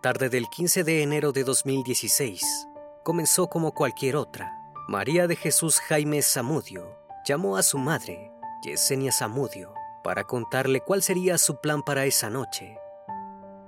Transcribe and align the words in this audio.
Tarde 0.00 0.28
del 0.28 0.48
15 0.48 0.84
de 0.84 1.02
enero 1.02 1.32
de 1.32 1.42
2016 1.42 2.68
comenzó 3.02 3.48
como 3.48 3.72
cualquier 3.72 4.14
otra. 4.14 4.56
María 4.86 5.26
de 5.26 5.34
Jesús 5.34 5.80
Jaime 5.80 6.22
Zamudio 6.22 6.96
llamó 7.26 7.56
a 7.56 7.64
su 7.64 7.78
madre, 7.78 8.30
Yesenia 8.62 9.10
Zamudio, 9.10 9.74
para 10.04 10.22
contarle 10.22 10.82
cuál 10.82 11.02
sería 11.02 11.36
su 11.36 11.60
plan 11.60 11.82
para 11.82 12.04
esa 12.04 12.30
noche. 12.30 12.78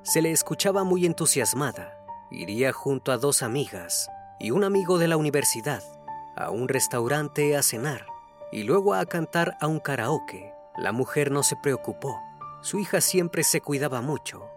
Se 0.05 0.23
le 0.23 0.31
escuchaba 0.31 0.85
muy 0.85 1.05
entusiasmada. 1.05 1.99
Iría 2.31 2.73
junto 2.73 3.11
a 3.11 3.19
dos 3.19 3.43
amigas 3.43 4.09
y 4.39 4.53
un 4.53 4.63
amigo 4.63 4.99
de 4.99 5.09
la 5.09 5.17
universidad 5.17 5.83
a 6.37 6.51
un 6.51 6.69
restaurante 6.69 7.57
a 7.57 7.63
cenar 7.65 8.07
y 8.53 8.63
luego 8.63 8.95
a 8.95 9.05
cantar 9.05 9.57
a 9.61 9.67
un 9.67 9.81
karaoke. 9.81 10.55
La 10.79 10.93
mujer 10.93 11.33
no 11.33 11.43
se 11.43 11.57
preocupó. 11.57 12.21
Su 12.63 12.79
hija 12.79 13.01
siempre 13.01 13.43
se 13.43 13.61
cuidaba 13.61 14.01
mucho 14.01 14.49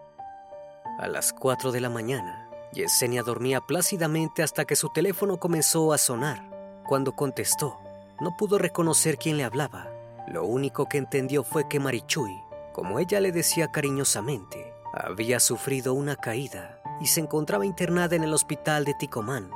a 0.98 1.08
las 1.08 1.32
4 1.32 1.72
de 1.72 1.80
la 1.80 1.90
mañana, 1.90 2.48
Yesenia 2.72 3.22
dormía 3.22 3.60
plácidamente 3.60 4.42
hasta 4.42 4.64
que 4.64 4.76
su 4.76 4.90
teléfono 4.90 5.38
comenzó 5.38 5.92
a 5.92 5.98
sonar. 5.98 6.82
Cuando 6.86 7.12
contestó, 7.12 7.78
no 8.20 8.36
pudo 8.36 8.58
reconocer 8.58 9.16
quién 9.18 9.36
le 9.36 9.44
hablaba. 9.44 9.88
Lo 10.28 10.44
único 10.44 10.88
que 10.88 10.98
entendió 10.98 11.44
fue 11.44 11.68
que 11.68 11.80
Marichuy, 11.80 12.32
como 12.72 12.98
ella 12.98 13.20
le 13.20 13.32
decía 13.32 13.68
cariñosamente, 13.68 14.74
había 14.92 15.40
sufrido 15.40 15.94
una 15.94 16.16
caída 16.16 16.80
y 17.00 17.06
se 17.06 17.20
encontraba 17.20 17.66
internada 17.66 18.16
en 18.16 18.24
el 18.24 18.32
hospital 18.32 18.84
de 18.84 18.94
Ticomán. 18.94 19.50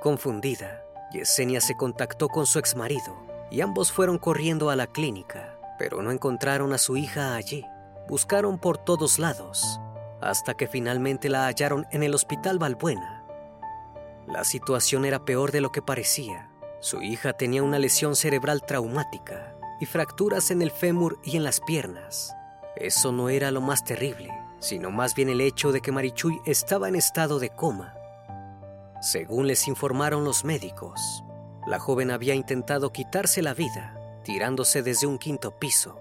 Confundida, 0.00 0.82
Yesenia 1.12 1.60
se 1.60 1.76
contactó 1.76 2.28
con 2.28 2.46
su 2.46 2.58
exmarido 2.58 3.16
y 3.50 3.60
ambos 3.60 3.90
fueron 3.90 4.18
corriendo 4.18 4.70
a 4.70 4.76
la 4.76 4.86
clínica, 4.86 5.58
pero 5.78 6.02
no 6.02 6.10
encontraron 6.10 6.72
a 6.72 6.78
su 6.78 6.96
hija 6.96 7.34
allí. 7.34 7.64
Buscaron 8.08 8.58
por 8.58 8.78
todos 8.78 9.18
lados, 9.18 9.80
hasta 10.20 10.54
que 10.54 10.66
finalmente 10.66 11.28
la 11.28 11.46
hallaron 11.46 11.86
en 11.90 12.02
el 12.02 12.14
hospital 12.14 12.58
Balbuena. 12.58 13.24
La 14.26 14.44
situación 14.44 15.04
era 15.04 15.24
peor 15.24 15.52
de 15.52 15.60
lo 15.60 15.72
que 15.72 15.82
parecía. 15.82 16.50
Su 16.80 17.02
hija 17.02 17.32
tenía 17.32 17.62
una 17.62 17.78
lesión 17.78 18.14
cerebral 18.14 18.62
traumática 18.64 19.56
y 19.80 19.86
fracturas 19.86 20.50
en 20.50 20.62
el 20.62 20.70
fémur 20.70 21.18
y 21.24 21.36
en 21.36 21.44
las 21.44 21.60
piernas. 21.60 22.34
Eso 22.76 23.10
no 23.10 23.28
era 23.28 23.50
lo 23.50 23.60
más 23.60 23.84
terrible, 23.84 24.30
sino 24.60 24.90
más 24.90 25.14
bien 25.14 25.28
el 25.28 25.40
hecho 25.40 25.72
de 25.72 25.80
que 25.80 25.92
Marichuy 25.92 26.40
estaba 26.46 26.88
en 26.88 26.94
estado 26.94 27.38
de 27.38 27.50
coma. 27.50 27.94
Según 29.00 29.46
les 29.46 29.66
informaron 29.68 30.24
los 30.24 30.44
médicos, 30.44 31.24
la 31.66 31.78
joven 31.78 32.10
había 32.10 32.34
intentado 32.34 32.92
quitarse 32.92 33.42
la 33.42 33.54
vida, 33.54 34.20
tirándose 34.24 34.82
desde 34.82 35.06
un 35.06 35.18
quinto 35.18 35.58
piso. 35.58 35.98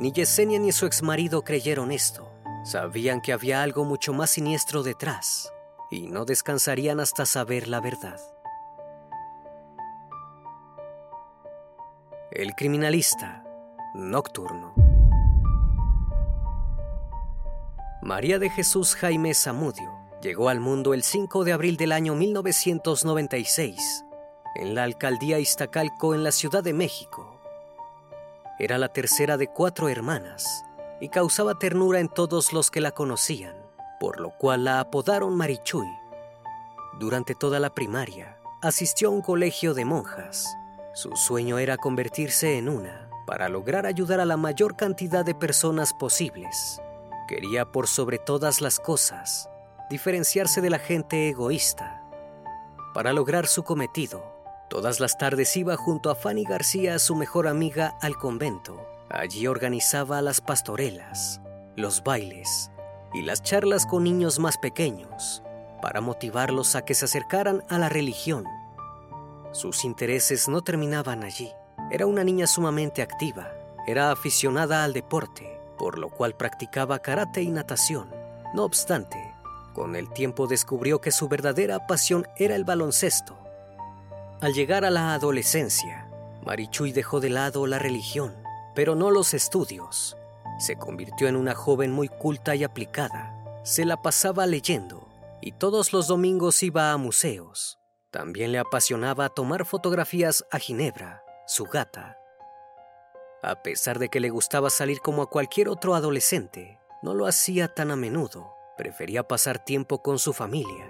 Ni 0.00 0.12
Yesenia 0.12 0.58
ni 0.58 0.72
su 0.72 0.86
exmarido 0.86 1.42
creyeron 1.42 1.92
esto. 1.92 2.29
Sabían 2.62 3.22
que 3.22 3.32
había 3.32 3.62
algo 3.62 3.84
mucho 3.84 4.12
más 4.12 4.30
siniestro 4.30 4.82
detrás 4.82 5.52
y 5.90 6.08
no 6.08 6.24
descansarían 6.24 7.00
hasta 7.00 7.24
saber 7.24 7.68
la 7.68 7.80
verdad. 7.80 8.20
El 12.30 12.54
criminalista 12.54 13.44
nocturno. 13.94 14.74
María 18.02 18.38
de 18.38 18.50
Jesús 18.50 18.94
Jaime 18.94 19.34
Zamudio 19.34 19.90
llegó 20.22 20.48
al 20.48 20.60
mundo 20.60 20.94
el 20.94 21.02
5 21.02 21.44
de 21.44 21.52
abril 21.52 21.76
del 21.76 21.92
año 21.92 22.14
1996 22.14 24.04
en 24.54 24.74
la 24.74 24.84
alcaldía 24.84 25.38
Iztacalco 25.38 26.14
en 26.14 26.24
la 26.24 26.32
Ciudad 26.32 26.62
de 26.62 26.74
México. 26.74 27.40
Era 28.58 28.76
la 28.76 28.88
tercera 28.88 29.38
de 29.38 29.48
cuatro 29.48 29.88
hermanas 29.88 30.64
y 31.00 31.08
causaba 31.08 31.58
ternura 31.58 31.98
en 31.98 32.08
todos 32.08 32.52
los 32.52 32.70
que 32.70 32.80
la 32.80 32.92
conocían, 32.92 33.56
por 33.98 34.20
lo 34.20 34.30
cual 34.30 34.64
la 34.64 34.80
apodaron 34.80 35.34
Marichuy. 35.34 35.88
Durante 36.98 37.34
toda 37.34 37.58
la 37.58 37.74
primaria, 37.74 38.38
asistió 38.60 39.08
a 39.08 39.12
un 39.12 39.22
colegio 39.22 39.72
de 39.72 39.86
monjas. 39.86 40.54
Su 40.92 41.16
sueño 41.16 41.58
era 41.58 41.78
convertirse 41.78 42.58
en 42.58 42.68
una 42.68 43.08
para 43.26 43.48
lograr 43.48 43.86
ayudar 43.86 44.20
a 44.20 44.24
la 44.24 44.36
mayor 44.36 44.76
cantidad 44.76 45.24
de 45.24 45.34
personas 45.34 45.94
posibles. 45.94 46.80
Quería 47.28 47.64
por 47.64 47.86
sobre 47.86 48.18
todas 48.18 48.60
las 48.60 48.80
cosas 48.80 49.48
diferenciarse 49.88 50.60
de 50.60 50.70
la 50.70 50.78
gente 50.78 51.28
egoísta. 51.28 52.02
Para 52.92 53.12
lograr 53.12 53.46
su 53.46 53.62
cometido, 53.62 54.22
todas 54.68 55.00
las 55.00 55.16
tardes 55.16 55.56
iba 55.56 55.76
junto 55.76 56.10
a 56.10 56.16
Fanny 56.16 56.44
García, 56.44 56.98
su 56.98 57.14
mejor 57.14 57.46
amiga, 57.46 57.96
al 58.00 58.16
convento 58.16 58.89
Allí 59.10 59.48
organizaba 59.48 60.22
las 60.22 60.40
pastorelas, 60.40 61.40
los 61.74 62.04
bailes 62.04 62.70
y 63.12 63.22
las 63.22 63.42
charlas 63.42 63.84
con 63.84 64.04
niños 64.04 64.38
más 64.38 64.56
pequeños 64.56 65.42
para 65.82 66.00
motivarlos 66.00 66.76
a 66.76 66.84
que 66.84 66.94
se 66.94 67.06
acercaran 67.06 67.64
a 67.68 67.78
la 67.78 67.88
religión. 67.88 68.44
Sus 69.50 69.84
intereses 69.84 70.48
no 70.48 70.62
terminaban 70.62 71.24
allí. 71.24 71.50
Era 71.90 72.06
una 72.06 72.22
niña 72.22 72.46
sumamente 72.46 73.02
activa, 73.02 73.50
era 73.84 74.12
aficionada 74.12 74.84
al 74.84 74.92
deporte, 74.92 75.60
por 75.76 75.98
lo 75.98 76.10
cual 76.10 76.36
practicaba 76.36 77.00
karate 77.00 77.42
y 77.42 77.50
natación. 77.50 78.08
No 78.54 78.64
obstante, 78.64 79.34
con 79.74 79.96
el 79.96 80.08
tiempo 80.10 80.46
descubrió 80.46 81.00
que 81.00 81.10
su 81.10 81.26
verdadera 81.26 81.86
pasión 81.88 82.28
era 82.36 82.54
el 82.54 82.64
baloncesto. 82.64 83.36
Al 84.40 84.54
llegar 84.54 84.84
a 84.84 84.90
la 84.90 85.14
adolescencia, 85.14 86.08
Marichuy 86.44 86.92
dejó 86.92 87.18
de 87.18 87.30
lado 87.30 87.66
la 87.66 87.80
religión, 87.80 88.39
pero 88.74 88.94
no 88.94 89.10
los 89.10 89.34
estudios. 89.34 90.16
Se 90.58 90.76
convirtió 90.76 91.28
en 91.28 91.36
una 91.36 91.54
joven 91.54 91.90
muy 91.90 92.08
culta 92.08 92.54
y 92.54 92.64
aplicada. 92.64 93.34
Se 93.64 93.84
la 93.84 94.00
pasaba 94.02 94.46
leyendo 94.46 95.08
y 95.40 95.52
todos 95.52 95.92
los 95.92 96.06
domingos 96.06 96.62
iba 96.62 96.92
a 96.92 96.96
museos. 96.96 97.78
También 98.10 98.52
le 98.52 98.58
apasionaba 98.58 99.28
tomar 99.28 99.64
fotografías 99.64 100.44
a 100.50 100.58
Ginebra, 100.58 101.22
su 101.46 101.64
gata. 101.64 102.18
A 103.42 103.62
pesar 103.62 103.98
de 103.98 104.08
que 104.08 104.20
le 104.20 104.28
gustaba 104.28 104.68
salir 104.68 105.00
como 105.00 105.22
a 105.22 105.30
cualquier 105.30 105.68
otro 105.68 105.94
adolescente, 105.94 106.78
no 107.02 107.14
lo 107.14 107.26
hacía 107.26 107.68
tan 107.68 107.90
a 107.90 107.96
menudo. 107.96 108.54
Prefería 108.76 109.26
pasar 109.26 109.64
tiempo 109.64 110.02
con 110.02 110.18
su 110.18 110.32
familia. 110.32 110.86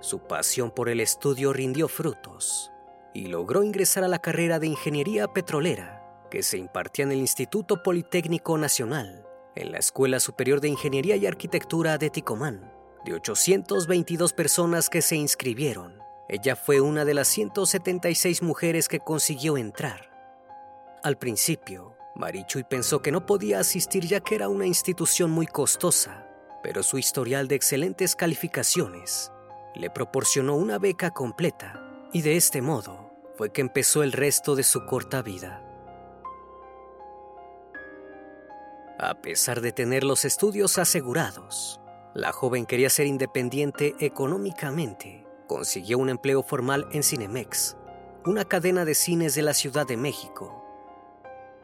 Su 0.00 0.20
pasión 0.20 0.70
por 0.70 0.88
el 0.88 1.00
estudio 1.00 1.52
rindió 1.52 1.88
frutos 1.88 2.70
y 3.12 3.26
logró 3.26 3.64
ingresar 3.64 4.04
a 4.04 4.08
la 4.08 4.20
carrera 4.20 4.58
de 4.58 4.68
ingeniería 4.68 5.26
petrolera 5.28 5.99
que 6.30 6.42
se 6.42 6.56
impartía 6.56 7.04
en 7.04 7.12
el 7.12 7.18
Instituto 7.18 7.82
Politécnico 7.82 8.56
Nacional, 8.56 9.26
en 9.56 9.72
la 9.72 9.78
Escuela 9.78 10.20
Superior 10.20 10.60
de 10.60 10.68
Ingeniería 10.68 11.16
y 11.16 11.26
Arquitectura 11.26 11.98
de 11.98 12.10
Ticomán. 12.10 12.72
De 13.04 13.14
822 13.14 14.32
personas 14.32 14.88
que 14.88 15.02
se 15.02 15.16
inscribieron, 15.16 15.98
ella 16.28 16.54
fue 16.54 16.80
una 16.80 17.04
de 17.04 17.14
las 17.14 17.28
176 17.28 18.42
mujeres 18.42 18.88
que 18.88 19.00
consiguió 19.00 19.58
entrar. 19.58 20.10
Al 21.02 21.18
principio, 21.18 21.96
Marichuy 22.14 22.64
pensó 22.64 23.02
que 23.02 23.10
no 23.10 23.26
podía 23.26 23.60
asistir 23.60 24.06
ya 24.06 24.20
que 24.20 24.34
era 24.34 24.48
una 24.48 24.66
institución 24.66 25.30
muy 25.30 25.46
costosa, 25.46 26.26
pero 26.62 26.82
su 26.82 26.98
historial 26.98 27.48
de 27.48 27.56
excelentes 27.56 28.14
calificaciones 28.14 29.32
le 29.74 29.90
proporcionó 29.90 30.56
una 30.56 30.78
beca 30.78 31.10
completa 31.10 31.82
y 32.12 32.22
de 32.22 32.36
este 32.36 32.60
modo 32.60 33.10
fue 33.36 33.50
que 33.50 33.62
empezó 33.62 34.02
el 34.02 34.12
resto 34.12 34.54
de 34.54 34.62
su 34.62 34.84
corta 34.84 35.22
vida. 35.22 35.64
A 39.02 39.14
pesar 39.14 39.62
de 39.62 39.72
tener 39.72 40.04
los 40.04 40.26
estudios 40.26 40.76
asegurados, 40.76 41.80
la 42.12 42.32
joven 42.32 42.66
quería 42.66 42.90
ser 42.90 43.06
independiente 43.06 43.94
económicamente. 43.98 45.26
Consiguió 45.46 45.96
un 45.96 46.10
empleo 46.10 46.42
formal 46.42 46.86
en 46.92 47.02
Cinemex, 47.02 47.78
una 48.26 48.44
cadena 48.44 48.84
de 48.84 48.94
cines 48.94 49.34
de 49.34 49.40
la 49.40 49.54
Ciudad 49.54 49.86
de 49.86 49.96
México. 49.96 50.66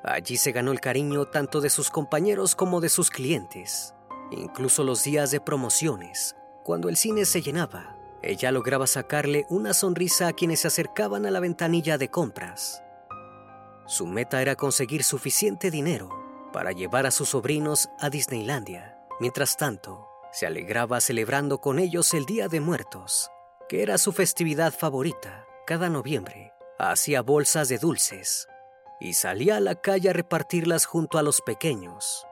Allí 0.03 0.39
se 0.39 0.53
ganó 0.53 0.73
el 0.73 0.81
cariño 0.81 1.27
tanto 1.27 1.61
de 1.61 1.69
sus 1.69 1.91
compañeros 1.91 2.57
como 2.57 2.81
de 2.81 2.89
sus 2.89 3.11
clientes. 3.11 3.93
Incluso 4.31 4.83
los 4.83 5.05
días 5.05 5.31
de 5.31 5.41
promociones, 5.43 6.37
cuando 6.65 6.89
el 6.89 6.97
cine 6.97 7.27
se 7.27 7.43
llenaba, 7.43 7.99
ella 8.23 8.51
lograba 8.51 8.87
sacarle 8.87 9.45
una 9.51 9.75
sonrisa 9.75 10.29
a 10.29 10.33
quienes 10.33 10.61
se 10.61 10.69
acercaban 10.69 11.27
a 11.27 11.31
la 11.31 11.41
ventanilla 11.41 11.99
de 11.99 12.09
compras. 12.09 12.83
Su 13.85 14.07
meta 14.07 14.41
era 14.41 14.57
conseguir 14.57 15.05
suficiente 15.05 15.71
dinero 15.71 16.26
para 16.57 16.73
llevar 16.73 17.05
a 17.05 17.11
sus 17.11 17.29
sobrinos 17.29 17.91
a 18.01 18.09
Disneylandia. 18.09 18.99
Mientras 19.21 19.59
tanto, 19.59 20.09
se 20.33 20.47
alegraba 20.47 21.03
celebrando 21.03 21.61
con 21.61 21.79
ellos 21.79 22.15
el 22.15 22.25
Día 22.25 22.49
de 22.49 22.61
Muertos, 22.61 23.31
que 23.69 23.83
era 23.83 23.99
su 23.99 24.11
festividad 24.11 24.73
favorita. 24.73 25.45
Cada 25.67 25.91
noviembre 25.91 26.55
hacía 26.79 27.21
bolsas 27.21 27.69
de 27.69 27.77
dulces 27.77 28.49
y 29.01 29.13
salía 29.13 29.59
a 29.59 29.61
la 29.61 29.75
calle 29.75 30.09
a 30.09 30.15
repartirlas 30.15 30.87
junto 30.87 31.19
a 31.19 31.23
los 31.23 31.43
pequeños. 31.43 32.27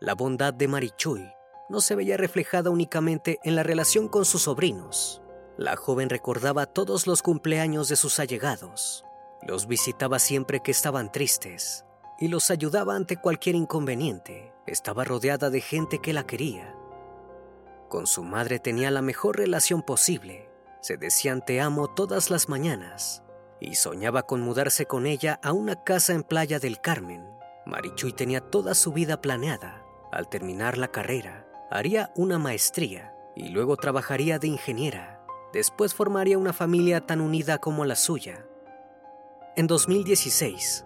La 0.00 0.14
bondad 0.14 0.52
de 0.52 0.68
Marichuy 0.68 1.26
no 1.70 1.80
se 1.80 1.94
veía 1.94 2.18
reflejada 2.18 2.68
únicamente 2.68 3.38
en 3.42 3.56
la 3.56 3.62
relación 3.62 4.08
con 4.08 4.26
sus 4.26 4.42
sobrinos. 4.42 5.22
La 5.56 5.76
joven 5.76 6.10
recordaba 6.10 6.66
todos 6.66 7.06
los 7.06 7.22
cumpleaños 7.22 7.88
de 7.88 7.96
sus 7.96 8.18
allegados. 8.18 9.02
Los 9.40 9.66
visitaba 9.66 10.18
siempre 10.18 10.60
que 10.60 10.72
estaban 10.72 11.10
tristes 11.10 11.86
y 12.18 12.28
los 12.28 12.50
ayudaba 12.50 12.96
ante 12.96 13.16
cualquier 13.16 13.56
inconveniente. 13.56 14.52
Estaba 14.66 15.04
rodeada 15.04 15.50
de 15.50 15.60
gente 15.60 15.98
que 16.00 16.12
la 16.12 16.24
quería. 16.24 16.74
Con 17.88 18.06
su 18.06 18.24
madre 18.24 18.58
tenía 18.58 18.90
la 18.90 19.02
mejor 19.02 19.36
relación 19.36 19.82
posible. 19.82 20.48
Se 20.80 20.96
decían 20.96 21.44
te 21.44 21.60
amo 21.60 21.88
todas 21.88 22.30
las 22.30 22.48
mañanas 22.48 23.22
y 23.60 23.76
soñaba 23.76 24.24
con 24.24 24.40
mudarse 24.40 24.86
con 24.86 25.06
ella 25.06 25.40
a 25.42 25.52
una 25.52 25.84
casa 25.84 26.12
en 26.12 26.22
Playa 26.22 26.58
del 26.58 26.80
Carmen. 26.80 27.26
Marichuy 27.66 28.12
tenía 28.12 28.40
toda 28.40 28.74
su 28.74 28.92
vida 28.92 29.20
planeada. 29.20 29.82
Al 30.12 30.28
terminar 30.28 30.78
la 30.78 30.88
carrera, 30.88 31.46
haría 31.70 32.12
una 32.14 32.38
maestría 32.38 33.14
y 33.34 33.48
luego 33.48 33.76
trabajaría 33.76 34.38
de 34.38 34.48
ingeniera. 34.48 35.24
Después 35.52 35.94
formaría 35.94 36.38
una 36.38 36.52
familia 36.52 37.06
tan 37.06 37.20
unida 37.20 37.58
como 37.58 37.84
la 37.84 37.96
suya. 37.96 38.46
En 39.56 39.66
2016, 39.66 40.84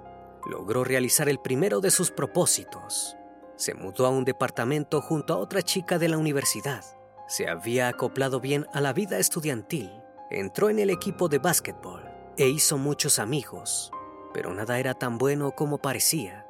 logró 0.49 0.83
realizar 0.83 1.29
el 1.29 1.39
primero 1.39 1.81
de 1.81 1.91
sus 1.91 2.11
propósitos. 2.11 3.17
Se 3.57 3.75
mudó 3.75 4.07
a 4.07 4.11
un 4.11 4.25
departamento 4.25 5.01
junto 5.01 5.35
a 5.35 5.37
otra 5.37 5.63
chica 5.63 5.99
de 5.99 6.09
la 6.09 6.17
universidad. 6.17 6.85
Se 7.29 7.49
había 7.49 7.89
acoplado 7.89 8.41
bien 8.41 8.67
a 8.73 8.81
la 8.81 8.93
vida 8.93 9.19
estudiantil. 9.19 9.93
Entró 10.31 10.71
en 10.71 10.79
el 10.79 10.91
equipo 10.91 11.29
de 11.29 11.39
básquetbol 11.39 12.03
e 12.37 12.49
hizo 12.49 12.79
muchos 12.79 13.19
amigos, 13.19 13.93
pero 14.33 14.55
nada 14.55 14.79
era 14.79 14.95
tan 14.95 15.19
bueno 15.19 15.53
como 15.53 15.79
parecía. 15.79 16.47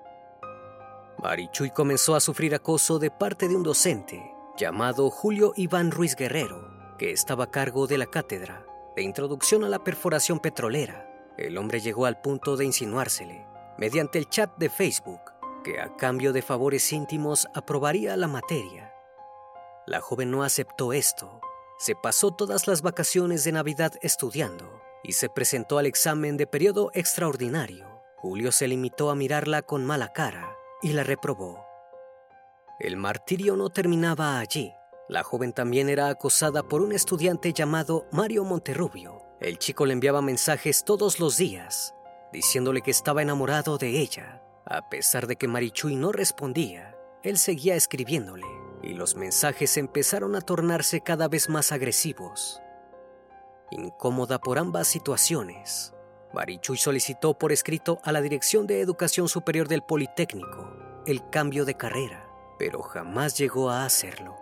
Marichuy 1.21 1.71
comenzó 1.71 2.15
a 2.15 2.21
sufrir 2.21 2.55
acoso 2.55 2.99
de 3.01 3.11
parte 3.11 3.49
de 3.49 3.57
un 3.57 3.65
docente 3.65 4.33
llamado 4.57 5.11
Julio 5.11 5.53
Iván 5.57 5.91
Ruiz 5.91 6.15
Guerrero, 6.15 6.97
que 6.99 7.11
estaba 7.11 7.45
a 7.45 7.51
cargo 7.51 7.87
de 7.87 7.99
la 7.99 8.07
cátedra 8.07 8.65
de 8.95 9.03
introducción 9.03 9.65
a 9.65 9.69
la 9.69 9.83
perforación 9.83 10.41
petrolera. 10.41 11.09
El 11.37 11.57
hombre 11.57 11.81
llegó 11.81 12.07
al 12.07 12.21
punto 12.21 12.57
de 12.57 12.65
insinuársele 12.65 13.47
mediante 13.79 14.19
el 14.19 14.29
chat 14.29 14.51
de 14.59 14.69
Facebook, 14.69 15.21
que 15.65 15.81
a 15.81 15.95
cambio 15.97 16.33
de 16.33 16.43
favores 16.43 16.93
íntimos 16.93 17.47
aprobaría 17.55 18.17
la 18.17 18.29
materia. 18.29 18.93
La 19.87 20.01
joven 20.01 20.31
no 20.31 20.43
aceptó 20.43 20.93
esto. 20.93 21.41
Se 21.79 21.95
pasó 21.95 22.33
todas 22.33 22.67
las 22.67 22.83
vacaciones 22.83 23.45
de 23.45 23.53
Navidad 23.53 23.93
estudiando 24.03 24.83
y 25.05 25.13
se 25.13 25.29
presentó 25.29 25.79
al 25.79 25.87
examen 25.87 26.37
de 26.37 26.47
periodo 26.47 26.91
extraordinario. 26.93 27.87
Julio 28.17 28.51
se 28.51 28.67
limitó 28.67 29.11
a 29.11 29.15
mirarla 29.15 29.63
con 29.63 29.87
mala 29.87 30.13
cara 30.13 30.57
y 30.83 30.93
la 30.93 31.05
reprobó. 31.05 31.65
El 32.81 32.97
martirio 32.97 33.57
no 33.57 33.71
terminaba 33.71 34.41
allí. 34.41 34.73
La 35.09 35.23
joven 35.23 35.53
también 35.53 35.89
era 35.89 36.09
acosada 36.09 36.65
por 36.65 36.83
un 36.83 36.93
estudiante 36.93 37.53
llamado 37.53 38.07
Mario 38.11 38.45
Monterrubio. 38.45 39.23
El 39.41 39.59
chico 39.59 39.87
le 39.87 39.93
enviaba 39.93 40.21
mensajes 40.21 40.85
todos 40.85 41.21
los 41.21 41.37
días 41.37 41.95
diciéndole 42.33 42.83
que 42.83 42.91
estaba 42.91 43.23
enamorado 43.23 43.79
de 43.79 44.01
ella. 44.01 44.43
A 44.65 44.89
pesar 44.89 45.27
de 45.27 45.37
que 45.37 45.49
Marichuy 45.49 45.97
no 45.97 46.13
respondía, 46.13 46.97
él 47.23 47.39
seguía 47.39 47.75
escribiéndole 47.75 48.47
y 48.83 48.95
los 48.95 49.17
mensajes 49.17 49.77
empezaron 49.77 50.37
a 50.37 50.41
tornarse 50.41 51.01
cada 51.01 51.29
vez 51.29 51.49
más 51.49 51.73
agresivos. 51.73 52.61
Incómoda 53.71 54.39
por 54.39 54.59
ambas 54.59 54.89
situaciones, 54.89 55.95
Marichuy 56.33 56.77
solicitó 56.77 57.39
por 57.39 57.53
escrito 57.53 58.01
a 58.05 58.13
la 58.13 58.21
Dirección 58.21 58.67
de 58.67 58.81
Educación 58.81 59.29
Superior 59.29 59.69
del 59.69 59.83
Politécnico 59.83 60.89
el 61.07 61.29
cambio 61.31 61.65
de 61.65 61.75
carrera, 61.75 62.29
pero 62.59 62.83
jamás 62.83 63.39
llegó 63.39 63.71
a 63.71 63.87
hacerlo. 63.87 64.37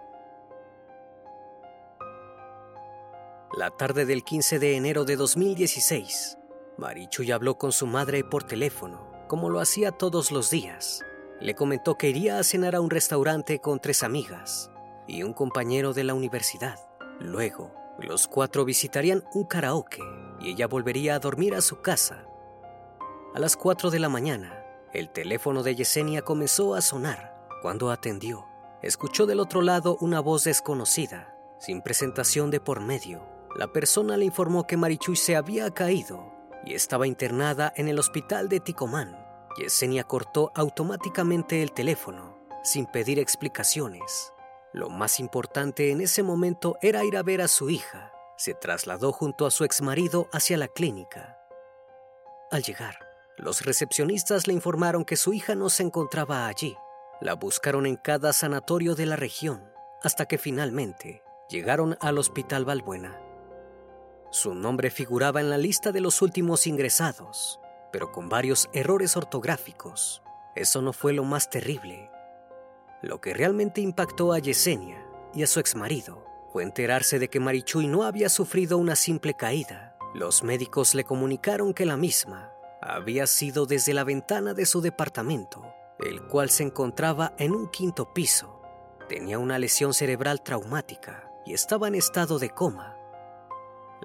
La 3.56 3.70
tarde 3.70 4.04
del 4.04 4.24
15 4.24 4.58
de 4.58 4.76
enero 4.76 5.04
de 5.04 5.14
2016, 5.14 6.38
Marichuy 6.78 7.32
habló 7.32 7.56
con 7.56 7.72
su 7.72 7.86
madre 7.86 8.22
por 8.22 8.44
teléfono, 8.44 9.10
como 9.28 9.48
lo 9.48 9.60
hacía 9.60 9.92
todos 9.92 10.30
los 10.30 10.50
días. 10.50 11.02
Le 11.40 11.54
comentó 11.54 11.96
que 11.96 12.10
iría 12.10 12.38
a 12.38 12.44
cenar 12.44 12.74
a 12.74 12.80
un 12.80 12.90
restaurante 12.90 13.60
con 13.60 13.80
tres 13.80 14.02
amigas 14.02 14.70
y 15.06 15.22
un 15.22 15.32
compañero 15.32 15.94
de 15.94 16.04
la 16.04 16.12
universidad. 16.12 16.78
Luego, 17.18 17.72
los 17.98 18.28
cuatro 18.28 18.66
visitarían 18.66 19.24
un 19.32 19.44
karaoke 19.44 20.02
y 20.38 20.50
ella 20.50 20.66
volvería 20.66 21.14
a 21.14 21.18
dormir 21.18 21.54
a 21.54 21.62
su 21.62 21.80
casa. 21.80 22.26
A 23.34 23.38
las 23.38 23.56
cuatro 23.56 23.90
de 23.90 23.98
la 23.98 24.10
mañana, 24.10 24.62
el 24.92 25.08
teléfono 25.08 25.62
de 25.62 25.76
Yesenia 25.76 26.22
comenzó 26.22 26.74
a 26.74 26.82
sonar. 26.82 27.34
Cuando 27.62 27.90
atendió, 27.90 28.46
escuchó 28.82 29.24
del 29.24 29.40
otro 29.40 29.62
lado 29.62 29.96
una 30.00 30.20
voz 30.20 30.44
desconocida, 30.44 31.34
sin 31.58 31.80
presentación 31.80 32.50
de 32.50 32.60
por 32.60 32.80
medio. 32.80 33.22
La 33.56 33.72
persona 33.72 34.18
le 34.18 34.26
informó 34.26 34.66
que 34.66 34.76
Marichuy 34.76 35.16
se 35.16 35.36
había 35.36 35.70
caído 35.70 36.35
y 36.66 36.74
estaba 36.74 37.06
internada 37.06 37.72
en 37.76 37.88
el 37.88 37.98
hospital 37.98 38.48
de 38.48 38.60
Ticomán. 38.60 39.16
Yesenia 39.56 40.04
cortó 40.04 40.52
automáticamente 40.54 41.62
el 41.62 41.72
teléfono, 41.72 42.36
sin 42.62 42.84
pedir 42.86 43.18
explicaciones. 43.18 44.32
Lo 44.74 44.90
más 44.90 45.20
importante 45.20 45.90
en 45.90 46.02
ese 46.02 46.22
momento 46.22 46.76
era 46.82 47.04
ir 47.04 47.16
a 47.16 47.22
ver 47.22 47.40
a 47.40 47.48
su 47.48 47.70
hija. 47.70 48.12
Se 48.36 48.52
trasladó 48.52 49.12
junto 49.12 49.46
a 49.46 49.50
su 49.50 49.64
exmarido 49.64 50.28
hacia 50.32 50.58
la 50.58 50.68
clínica. 50.68 51.38
Al 52.50 52.62
llegar, 52.62 52.98
los 53.38 53.64
recepcionistas 53.64 54.46
le 54.46 54.52
informaron 54.52 55.04
que 55.04 55.16
su 55.16 55.32
hija 55.32 55.54
no 55.54 55.70
se 55.70 55.84
encontraba 55.84 56.46
allí. 56.46 56.76
La 57.20 57.34
buscaron 57.34 57.86
en 57.86 57.96
cada 57.96 58.32
sanatorio 58.34 58.94
de 58.94 59.06
la 59.06 59.16
región 59.16 59.72
hasta 60.02 60.26
que 60.26 60.36
finalmente 60.36 61.22
llegaron 61.48 61.96
al 62.00 62.18
Hospital 62.18 62.64
Balbuena. 62.64 63.25
Su 64.36 64.54
nombre 64.54 64.90
figuraba 64.90 65.40
en 65.40 65.48
la 65.48 65.56
lista 65.56 65.92
de 65.92 66.02
los 66.02 66.20
últimos 66.20 66.66
ingresados, 66.66 67.58
pero 67.90 68.12
con 68.12 68.28
varios 68.28 68.68
errores 68.74 69.16
ortográficos. 69.16 70.22
Eso 70.54 70.82
no 70.82 70.92
fue 70.92 71.14
lo 71.14 71.24
más 71.24 71.48
terrible. 71.48 72.10
Lo 73.00 73.18
que 73.18 73.32
realmente 73.32 73.80
impactó 73.80 74.34
a 74.34 74.38
Yesenia 74.38 75.02
y 75.32 75.42
a 75.42 75.46
su 75.46 75.58
exmarido 75.58 76.22
fue 76.52 76.64
enterarse 76.64 77.18
de 77.18 77.30
que 77.30 77.40
Marichuy 77.40 77.86
no 77.86 78.02
había 78.02 78.28
sufrido 78.28 78.76
una 78.76 78.94
simple 78.94 79.32
caída. 79.32 79.96
Los 80.12 80.42
médicos 80.42 80.94
le 80.94 81.04
comunicaron 81.04 81.72
que 81.72 81.86
la 81.86 81.96
misma 81.96 82.52
había 82.82 83.26
sido 83.26 83.64
desde 83.64 83.94
la 83.94 84.04
ventana 84.04 84.52
de 84.52 84.66
su 84.66 84.82
departamento, 84.82 85.64
el 85.98 86.20
cual 86.26 86.50
se 86.50 86.62
encontraba 86.62 87.32
en 87.38 87.52
un 87.52 87.70
quinto 87.70 88.12
piso. 88.12 88.60
Tenía 89.08 89.38
una 89.38 89.58
lesión 89.58 89.94
cerebral 89.94 90.42
traumática 90.42 91.32
y 91.46 91.54
estaba 91.54 91.88
en 91.88 91.94
estado 91.94 92.38
de 92.38 92.50
coma. 92.50 92.95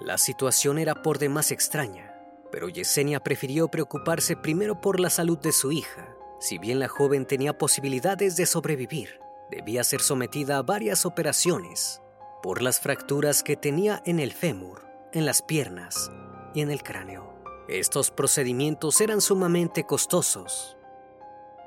La 0.01 0.17
situación 0.17 0.79
era 0.79 0.95
por 0.95 1.19
demás 1.19 1.51
extraña, 1.51 2.15
pero 2.51 2.69
Yesenia 2.69 3.19
prefirió 3.19 3.67
preocuparse 3.67 4.35
primero 4.35 4.81
por 4.81 4.99
la 4.99 5.11
salud 5.11 5.37
de 5.37 5.51
su 5.51 5.71
hija. 5.71 6.15
Si 6.39 6.57
bien 6.57 6.79
la 6.79 6.87
joven 6.87 7.27
tenía 7.27 7.55
posibilidades 7.55 8.35
de 8.35 8.47
sobrevivir, 8.47 9.19
debía 9.51 9.83
ser 9.83 10.01
sometida 10.01 10.57
a 10.57 10.63
varias 10.63 11.05
operaciones 11.05 12.01
por 12.41 12.63
las 12.63 12.79
fracturas 12.79 13.43
que 13.43 13.55
tenía 13.55 14.01
en 14.03 14.19
el 14.19 14.33
fémur, 14.33 14.87
en 15.13 15.27
las 15.27 15.43
piernas 15.43 16.11
y 16.55 16.61
en 16.61 16.71
el 16.71 16.81
cráneo. 16.81 17.35
Estos 17.67 18.09
procedimientos 18.09 19.01
eran 19.01 19.21
sumamente 19.21 19.83
costosos. 19.83 20.77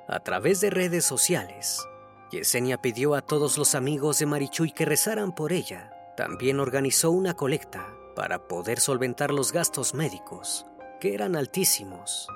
A 0.08 0.18
través 0.18 0.60
de 0.60 0.70
redes 0.70 1.04
sociales, 1.04 1.86
Yesenia 2.32 2.82
pidió 2.82 3.14
a 3.14 3.22
todos 3.22 3.58
los 3.58 3.76
amigos 3.76 4.18
de 4.18 4.26
Marichuy 4.26 4.72
que 4.72 4.84
rezaran 4.84 5.32
por 5.32 5.52
ella. 5.52 5.92
También 6.16 6.58
organizó 6.58 7.12
una 7.12 7.34
colecta 7.34 7.94
para 8.14 8.48
poder 8.48 8.80
solventar 8.80 9.32
los 9.32 9.52
gastos 9.52 9.94
médicos, 9.94 10.66
que 11.00 11.14
eran 11.14 11.36
altísimos. 11.36 12.28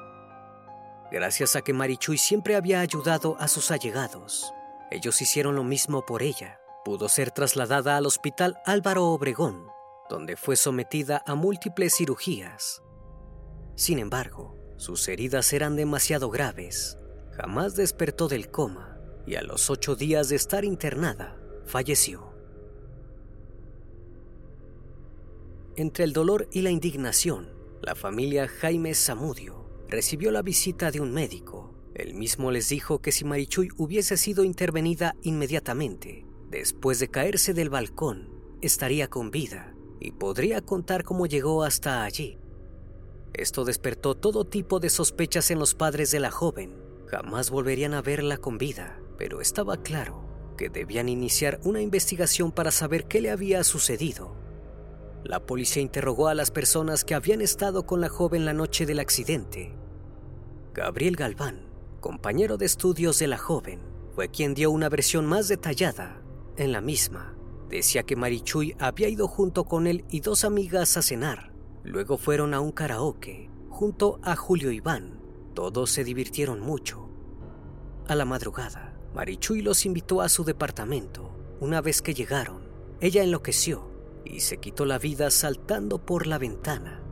Gracias 1.11 1.57
a 1.57 1.63
que 1.63 1.73
Marichuy 1.73 2.19
siempre 2.19 2.57
había 2.57 2.81
ayudado 2.81 3.37
a 3.39 3.49
sus 3.49 3.71
allegados, 3.71 4.53
ellos 4.91 5.21
hicieron 5.21 5.55
lo 5.55 5.65
mismo 5.65 6.07
por 6.07 6.23
ella. 6.23 6.61
Pudo 6.85 7.09
ser 7.09 7.31
trasladada 7.31 7.97
al 7.97 8.07
Hospital 8.07 8.59
Álvaro 8.65 9.07
Obregón, 9.09 9.67
donde 10.09 10.37
fue 10.37 10.57
sometida 10.57 11.23
a 11.27 11.35
múltiples 11.35 11.95
cirugías. 11.97 12.83
Sin 13.75 13.99
embargo, 13.99 14.57
sus 14.79 15.07
heridas 15.09 15.53
eran 15.53 15.77
demasiado 15.77 16.31
graves. 16.31 16.97
Jamás 17.33 17.77
despertó 17.77 18.29
del 18.29 18.51
coma 18.51 18.99
y 19.27 19.35
a 19.35 19.43
los 19.43 19.69
ocho 19.69 19.95
días 19.95 20.31
de 20.31 20.37
estar 20.37 20.65
internada, 20.65 21.37
falleció. 21.67 22.33
Entre 25.79 26.03
el 26.03 26.13
dolor 26.13 26.49
y 26.51 26.63
la 26.63 26.73
indignación, 26.73 27.51
la 27.83 27.95
familia 27.95 28.49
Jaime 28.49 28.97
Zamudio 28.97 29.65
recibió 29.89 30.33
la 30.33 30.43
visita 30.43 30.91
de 30.91 31.01
un 31.01 31.13
médico. 31.13 31.73
El 31.95 32.15
mismo 32.15 32.51
les 32.51 32.69
dijo 32.69 33.01
que 33.01 33.13
si 33.13 33.25
Marichuy 33.25 33.69
hubiese 33.77 34.17
sido 34.17 34.43
intervenida 34.43 35.15
inmediatamente, 35.23 36.27
después 36.51 36.99
de 36.99 37.07
caerse 37.07 37.55
del 37.55 37.71
balcón, 37.71 38.29
estaría 38.61 39.07
con 39.07 39.31
vida 39.31 39.73
y 40.01 40.11
podría 40.11 40.63
contar 40.63 41.05
cómo 41.05 41.27
llegó 41.27 41.63
hasta 41.63 42.03
allí. 42.03 42.41
Esto 43.33 43.65
despertó 43.65 44.17
todo 44.17 44.45
tipo 44.45 44.81
de 44.81 44.91
sospechas 44.91 45.53
en 45.53 45.61
los 45.61 45.77
padres 45.77 46.11
de 46.11 46.19
la 46.19 46.33
joven. 46.33 46.75
Jamás 47.07 47.51
volverían 47.51 47.95
a 47.95 48.03
verla 48.03 48.39
con 48.39 48.59
vida, 48.59 49.01
pero 49.17 49.41
estaba 49.41 49.81
claro 49.81 50.25
que 50.57 50.71
debían 50.71 51.09
iniciar 51.09 51.61
una 51.63 51.81
investigación 51.81 52.51
para 52.51 52.73
saber 52.73 53.07
qué 53.07 53.21
le 53.21 53.31
había 53.31 53.63
sucedido. 53.63 54.48
La 55.25 55.41
policía 55.45 55.83
interrogó 55.83 56.29
a 56.29 56.35
las 56.35 56.51
personas 56.51 57.05
que 57.05 57.15
habían 57.15 57.41
estado 57.41 57.85
con 57.85 58.01
la 58.01 58.09
joven 58.09 58.45
la 58.45 58.53
noche 58.53 58.87
del 58.87 59.01
accidente. 59.01 59.75
Gabriel 60.73 61.17
Galván, 61.17 61.67
compañero 62.01 62.57
de 62.57 62.67
estudios 62.67 63.19
de 63.19 63.27
la 63.27 63.37
joven, 63.37 63.81
fue 64.15 64.29
quien 64.29 64.55
dio 64.55 64.71
una 64.71 64.89
versión 64.89 65.27
más 65.27 65.49
detallada. 65.49 66.23
En 66.57 66.73
la 66.73 66.81
misma, 66.81 67.35
decía 67.69 68.05
que 68.05 68.17
Marichuy 68.17 68.77
había 68.79 69.09
ido 69.09 69.27
junto 69.27 69.65
con 69.65 69.87
él 69.87 70.05
y 70.09 70.21
dos 70.21 70.45
amigas 70.45 70.97
a 70.97 71.03
cenar. 71.03 71.53
Luego 71.83 72.17
fueron 72.17 72.55
a 72.55 72.61
un 72.61 72.71
karaoke, 72.71 73.51
junto 73.69 74.21
a 74.23 74.37
Julio 74.37 74.71
Iván. 74.71 75.21
Todos 75.55 75.91
se 75.91 76.05
divirtieron 76.05 76.61
mucho. 76.61 77.09
A 78.07 78.15
la 78.15 78.25
madrugada, 78.25 78.97
Marichuy 79.15 79.63
los 79.63 79.85
invitó 79.85 80.23
a 80.23 80.29
su 80.29 80.45
departamento. 80.45 81.35
Una 81.61 81.81
vez 81.81 82.03
que 82.03 82.15
llegaron, 82.15 82.69
ella 83.01 83.25
enloqueció 83.25 83.88
y 84.29 84.41
se 84.41 84.59
quitó 84.59 84.85
la 84.85 84.99
vida 84.99 85.31
saltando 85.31 85.99
por 85.99 86.27
la 86.27 86.39
ventana. 86.39 87.03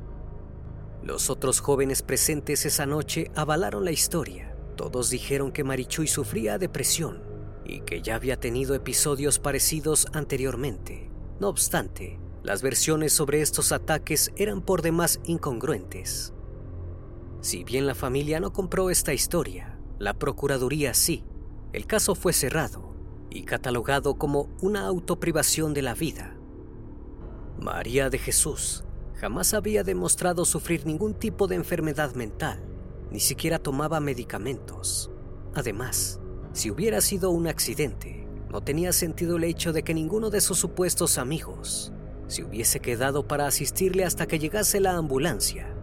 Los 1.02 1.30
otros 1.30 1.60
jóvenes 1.60 2.02
presentes 2.02 2.66
esa 2.66 2.84
noche 2.84 3.30
avalaron 3.34 3.84
la 3.84 3.92
historia. 3.92 4.56
Todos 4.76 5.08
dijeron 5.08 5.52
que 5.52 5.64
Marichuy 5.64 6.06
sufría 6.06 6.58
depresión 6.58 7.22
y 7.64 7.80
que 7.80 8.02
ya 8.02 8.16
había 8.16 8.38
tenido 8.38 8.74
episodios 8.74 9.38
parecidos 9.38 10.06
anteriormente. 10.12 11.10
No 11.40 11.48
obstante, 11.48 12.18
las 12.42 12.62
versiones 12.62 13.12
sobre 13.12 13.40
estos 13.40 13.72
ataques 13.72 14.32
eran 14.36 14.62
por 14.62 14.82
demás 14.82 15.20
incongruentes. 15.24 16.32
Si 17.40 17.64
bien 17.64 17.86
la 17.86 17.94
familia 17.94 18.40
no 18.40 18.52
compró 18.52 18.90
esta 18.90 19.14
historia, 19.14 19.78
la 19.98 20.14
Procuraduría 20.14 20.94
sí. 20.94 21.24
El 21.72 21.86
caso 21.86 22.14
fue 22.14 22.32
cerrado 22.32 22.94
y 23.30 23.44
catalogado 23.44 24.16
como 24.16 24.48
una 24.60 24.86
autoprivación 24.86 25.74
de 25.74 25.82
la 25.82 25.94
vida. 25.94 26.35
María 27.58 28.10
de 28.10 28.18
Jesús 28.18 28.84
jamás 29.14 29.54
había 29.54 29.82
demostrado 29.82 30.44
sufrir 30.44 30.84
ningún 30.84 31.14
tipo 31.14 31.46
de 31.46 31.56
enfermedad 31.56 32.14
mental, 32.14 32.62
ni 33.10 33.20
siquiera 33.20 33.58
tomaba 33.58 33.98
medicamentos. 33.98 35.10
Además, 35.54 36.20
si 36.52 36.70
hubiera 36.70 37.00
sido 37.00 37.30
un 37.30 37.46
accidente, 37.46 38.28
no 38.50 38.60
tenía 38.60 38.92
sentido 38.92 39.36
el 39.36 39.44
hecho 39.44 39.72
de 39.72 39.82
que 39.82 39.94
ninguno 39.94 40.28
de 40.28 40.40
sus 40.40 40.58
supuestos 40.58 41.18
amigos 41.18 41.92
se 42.26 42.44
hubiese 42.44 42.80
quedado 42.80 43.26
para 43.26 43.46
asistirle 43.46 44.04
hasta 44.04 44.26
que 44.26 44.38
llegase 44.38 44.80
la 44.80 44.96
ambulancia. 44.96 45.74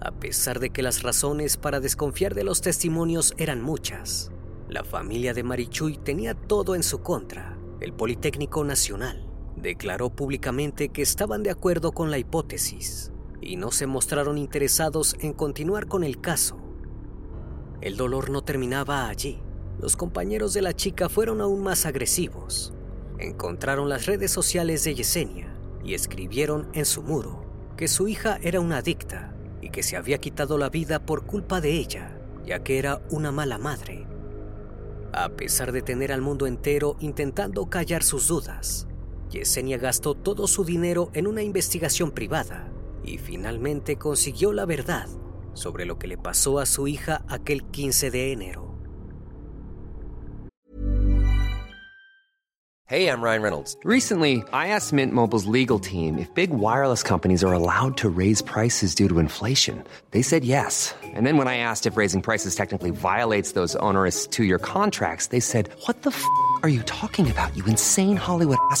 A 0.00 0.12
pesar 0.12 0.60
de 0.60 0.70
que 0.70 0.82
las 0.82 1.02
razones 1.02 1.56
para 1.56 1.80
desconfiar 1.80 2.34
de 2.34 2.44
los 2.44 2.60
testimonios 2.60 3.32
eran 3.38 3.62
muchas, 3.62 4.30
la 4.68 4.84
familia 4.84 5.32
de 5.32 5.42
Marichuy 5.42 5.96
tenía 5.96 6.34
todo 6.34 6.74
en 6.74 6.82
su 6.82 7.00
contra. 7.00 7.56
El 7.80 7.92
Politécnico 7.92 8.64
Nacional 8.64 9.25
declaró 9.56 10.10
públicamente 10.10 10.90
que 10.90 11.02
estaban 11.02 11.42
de 11.42 11.50
acuerdo 11.50 11.92
con 11.92 12.10
la 12.10 12.18
hipótesis 12.18 13.12
y 13.40 13.56
no 13.56 13.70
se 13.70 13.86
mostraron 13.86 14.38
interesados 14.38 15.16
en 15.20 15.32
continuar 15.32 15.86
con 15.86 16.04
el 16.04 16.20
caso. 16.20 16.58
El 17.80 17.96
dolor 17.96 18.30
no 18.30 18.42
terminaba 18.42 19.08
allí. 19.08 19.40
Los 19.80 19.96
compañeros 19.96 20.54
de 20.54 20.62
la 20.62 20.74
chica 20.74 21.08
fueron 21.08 21.40
aún 21.40 21.62
más 21.62 21.86
agresivos. 21.86 22.72
Encontraron 23.18 23.88
las 23.88 24.06
redes 24.06 24.30
sociales 24.30 24.84
de 24.84 24.94
Yesenia 24.94 25.54
y 25.84 25.94
escribieron 25.94 26.68
en 26.72 26.84
su 26.84 27.02
muro 27.02 27.44
que 27.76 27.88
su 27.88 28.08
hija 28.08 28.38
era 28.42 28.60
una 28.60 28.78
adicta 28.78 29.34
y 29.60 29.70
que 29.70 29.82
se 29.82 29.96
había 29.96 30.18
quitado 30.18 30.58
la 30.58 30.70
vida 30.70 31.04
por 31.04 31.26
culpa 31.26 31.60
de 31.60 31.72
ella, 31.72 32.18
ya 32.44 32.60
que 32.60 32.78
era 32.78 33.00
una 33.10 33.32
mala 33.32 33.58
madre. 33.58 34.06
A 35.12 35.28
pesar 35.30 35.72
de 35.72 35.82
tener 35.82 36.12
al 36.12 36.22
mundo 36.22 36.46
entero 36.46 36.96
intentando 37.00 37.66
callar 37.66 38.02
sus 38.02 38.28
dudas, 38.28 38.88
Yesenia 39.30 39.78
gastó 39.78 40.14
todo 40.14 40.46
su 40.46 40.64
dinero 40.64 41.10
en 41.14 41.26
una 41.26 41.42
investigación 41.42 42.10
privada 42.12 42.72
y 43.04 43.18
finalmente 43.18 43.96
consiguió 43.96 44.52
la 44.52 44.66
verdad 44.66 45.08
sobre 45.54 45.84
lo 45.84 45.98
que 45.98 46.06
le 46.06 46.18
pasó 46.18 46.58
a 46.58 46.66
su 46.66 46.86
hija 46.86 47.24
aquel 47.28 47.64
15 47.64 48.10
de 48.10 48.32
enero. 48.32 48.66
Hey, 52.88 53.08
I'm 53.08 53.20
Ryan 53.20 53.42
Reynolds. 53.42 53.76
Recently, 53.82 54.44
I 54.52 54.68
asked 54.68 54.92
Mint 54.92 55.12
Mobile's 55.12 55.46
legal 55.46 55.80
team 55.80 56.18
if 56.20 56.32
big 56.34 56.50
wireless 56.50 57.02
companies 57.02 57.42
are 57.42 57.52
allowed 57.52 57.96
to 57.96 58.08
raise 58.08 58.40
prices 58.40 58.94
due 58.94 59.08
to 59.08 59.18
inflation. 59.18 59.82
They 60.12 60.22
said 60.22 60.44
yes. 60.44 60.94
And 61.02 61.26
then 61.26 61.36
when 61.36 61.48
I 61.48 61.58
asked 61.58 61.86
if 61.86 61.96
raising 61.96 62.22
prices 62.22 62.54
technically 62.54 62.92
violates 62.92 63.54
those 63.54 63.74
onerous 63.80 64.28
two-year 64.28 64.60
contracts, 64.60 65.30
they 65.30 65.40
said, 65.40 65.68
"What 65.86 66.02
the 66.02 66.10
f*** 66.10 66.24
are 66.62 66.68
you 66.68 66.82
talking 66.84 67.28
about? 67.28 67.56
You 67.56 67.64
insane 67.66 68.16
Hollywood 68.16 68.58
ass." 68.70 68.80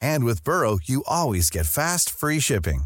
And 0.00 0.24
with 0.24 0.44
Burrow, 0.44 0.78
you 0.82 1.04
always 1.06 1.50
get 1.50 1.66
fast, 1.66 2.08
free 2.08 2.40
shipping. 2.40 2.84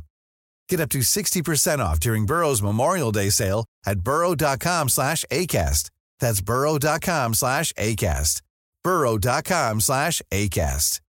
Get 0.69 0.81
up 0.81 0.89
to 0.91 0.99
60% 1.01 1.79
off 1.79 2.01
during 2.01 2.27
Burrow's 2.27 2.63
Memorial 2.63 3.13
Day 3.13 3.31
sale 3.31 3.65
at 3.87 4.01
burrow.com 4.01 4.89
slash 4.89 5.25
ACAST. 5.31 5.91
That's 6.19 6.41
burrow.com 6.41 7.35
slash 7.35 7.73
ACAST. 7.75 8.43
burrow.com 8.83 9.81
slash 9.81 10.23
ACAST. 10.33 11.01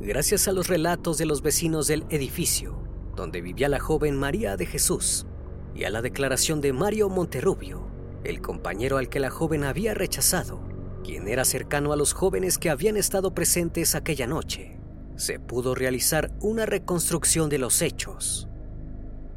Gracias 0.00 0.46
a 0.46 0.52
los 0.52 0.68
relatos 0.68 1.18
de 1.18 1.26
los 1.26 1.42
vecinos 1.42 1.88
del 1.88 2.04
edificio 2.10 2.86
donde 3.16 3.40
vivía 3.40 3.68
la 3.68 3.80
joven 3.80 4.16
María 4.16 4.56
de 4.56 4.66
Jesús 4.66 5.26
y 5.74 5.84
a 5.84 5.90
la 5.90 6.02
declaración 6.02 6.60
de 6.60 6.72
Mario 6.72 7.08
Monterrubio, 7.08 7.88
el 8.22 8.40
compañero 8.40 8.98
al 8.98 9.08
que 9.08 9.20
la 9.20 9.30
joven 9.30 9.64
había 9.64 9.94
rechazado, 9.94 10.60
quien 11.06 11.28
era 11.28 11.44
cercano 11.44 11.92
a 11.92 11.96
los 11.96 12.12
jóvenes 12.12 12.58
que 12.58 12.68
habían 12.68 12.96
estado 12.96 13.32
presentes 13.32 13.94
aquella 13.94 14.26
noche, 14.26 14.80
se 15.14 15.38
pudo 15.38 15.76
realizar 15.76 16.32
una 16.40 16.66
reconstrucción 16.66 17.48
de 17.48 17.58
los 17.58 17.80
hechos. 17.80 18.48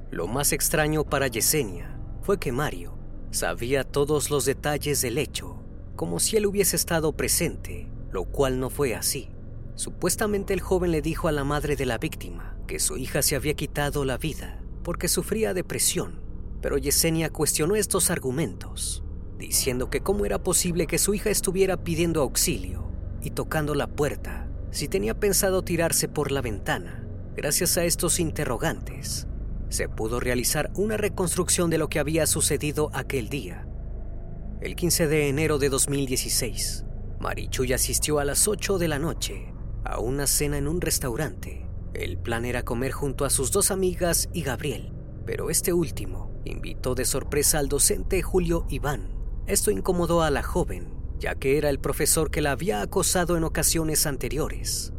Lo 0.10 0.26
más 0.26 0.52
extraño 0.52 1.04
para 1.04 1.28
Yesenia 1.28 1.96
fue 2.24 2.40
que 2.40 2.52
Mario 2.52 2.98
sabía 3.30 3.84
todos 3.84 4.32
los 4.32 4.46
detalles 4.46 5.02
del 5.02 5.20
hecho, 5.20 5.64
como 5.96 6.20
si 6.20 6.38
él 6.38 6.48
hubiese 6.48 6.76
estado 6.76 7.16
presente, 7.16 7.88
lo 8.10 8.26
cual 8.26 8.60
no 8.60 8.72
fue 8.72 8.96
así. 8.96 9.30
Supuestamente 9.76 10.56
el 10.56 10.62
joven 10.62 10.92
le 10.92 11.04
dijo 11.04 11.28
a 11.28 11.32
la 11.32 11.44
madre 11.44 11.76
de 11.76 11.86
la 11.86 12.00
víctima 12.00 12.58
que 12.66 12.80
su 12.80 12.98
hija 12.98 13.22
se 13.22 13.36
había 13.36 13.54
quitado 13.54 14.06
la 14.06 14.18
vida 14.18 14.60
porque 14.84 15.08
sufría 15.08 15.54
depresión, 15.54 16.20
pero 16.64 16.80
Yesenia 16.80 17.30
cuestionó 17.30 17.76
estos 17.76 18.10
argumentos, 18.10 19.04
diciendo 19.40 19.90
que 19.90 20.02
cómo 20.02 20.26
era 20.26 20.44
posible 20.44 20.86
que 20.86 21.00
su 21.00 21.16
hija 21.16 21.32
estuviera 21.32 21.78
pidiendo 21.78 22.22
auxilio 22.22 22.92
y 23.24 23.32
tocando 23.32 23.74
la 23.74 23.88
puerta 23.88 24.48
si 24.70 24.88
tenía 24.88 25.20
pensado 25.20 25.64
tirarse 25.64 26.08
por 26.08 26.32
la 26.32 26.42
ventana. 26.42 27.08
Gracias 27.36 27.78
a 27.78 27.86
estos 27.86 28.20
interrogantes, 28.20 29.28
se 29.70 29.88
pudo 29.88 30.20
realizar 30.20 30.70
una 30.76 30.98
reconstrucción 30.98 31.70
de 31.70 31.78
lo 31.78 31.90
que 31.90 32.00
había 32.00 32.28
sucedido 32.28 32.92
aquel 32.94 33.30
día. 33.30 33.66
El 34.62 34.76
15 34.76 35.08
de 35.08 35.30
enero 35.30 35.58
de 35.58 35.70
2016, 35.70 36.86
Marichuy 37.20 37.74
asistió 37.74 38.20
a 38.20 38.26
las 38.26 38.48
8 38.48 38.78
de 38.78 38.88
la 38.90 39.00
noche 39.00 39.54
a 39.86 40.00
una 40.00 40.28
cena 40.28 40.58
en 40.58 40.68
un 40.68 40.82
restaurante. 40.82 41.66
El 41.94 42.18
plan 42.18 42.46
era 42.46 42.64
comer 42.64 42.92
junto 42.92 43.26
a 43.26 43.30
sus 43.30 43.52
dos 43.52 43.72
amigas 43.72 44.30
y 44.34 44.42
Gabriel, 44.42 44.92
pero 45.26 45.50
este 45.50 45.72
último 45.72 46.42
invitó 46.46 46.94
de 46.94 47.06
sorpresa 47.06 47.60
al 47.60 47.70
docente 47.70 48.22
Julio 48.22 48.66
Iván. 48.70 49.19
Esto 49.50 49.72
incomodó 49.72 50.22
a 50.22 50.30
la 50.30 50.44
joven, 50.44 50.94
ya 51.18 51.34
que 51.34 51.58
era 51.58 51.72
el 51.72 51.80
profesor 51.80 52.30
que 52.30 52.40
la 52.40 52.52
había 52.52 52.84
acosado 52.84 53.36
en 53.36 53.44
ocasiones 53.44 54.06
anteriores. 54.06 54.94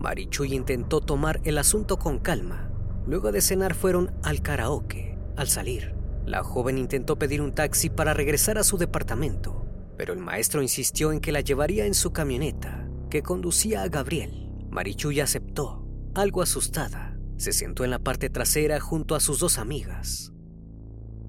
Marichuy 0.00 0.52
intentó 0.52 1.00
tomar 1.00 1.40
el 1.44 1.58
asunto 1.58 1.96
con 1.96 2.18
calma. 2.18 2.72
Luego 3.06 3.30
de 3.30 3.40
cenar 3.40 3.76
fueron 3.76 4.10
al 4.24 4.42
karaoke. 4.42 5.16
Al 5.36 5.46
salir, 5.46 5.94
la 6.24 6.42
joven 6.42 6.76
intentó 6.76 7.20
pedir 7.20 7.40
un 7.40 7.54
taxi 7.54 7.88
para 7.88 8.14
regresar 8.14 8.58
a 8.58 8.64
su 8.64 8.78
departamento, 8.78 9.64
pero 9.96 10.12
el 10.12 10.18
maestro 10.18 10.60
insistió 10.60 11.12
en 11.12 11.20
que 11.20 11.30
la 11.30 11.40
llevaría 11.40 11.86
en 11.86 11.94
su 11.94 12.12
camioneta 12.12 12.88
que 13.10 13.22
conducía 13.22 13.82
a 13.82 13.88
Gabriel. 13.88 14.50
Marichuy 14.70 15.20
aceptó, 15.20 15.86
algo 16.16 16.42
asustada. 16.42 17.16
Se 17.36 17.52
sentó 17.52 17.84
en 17.84 17.92
la 17.92 18.00
parte 18.00 18.28
trasera 18.28 18.80
junto 18.80 19.14
a 19.14 19.20
sus 19.20 19.38
dos 19.38 19.58
amigas. 19.58 20.32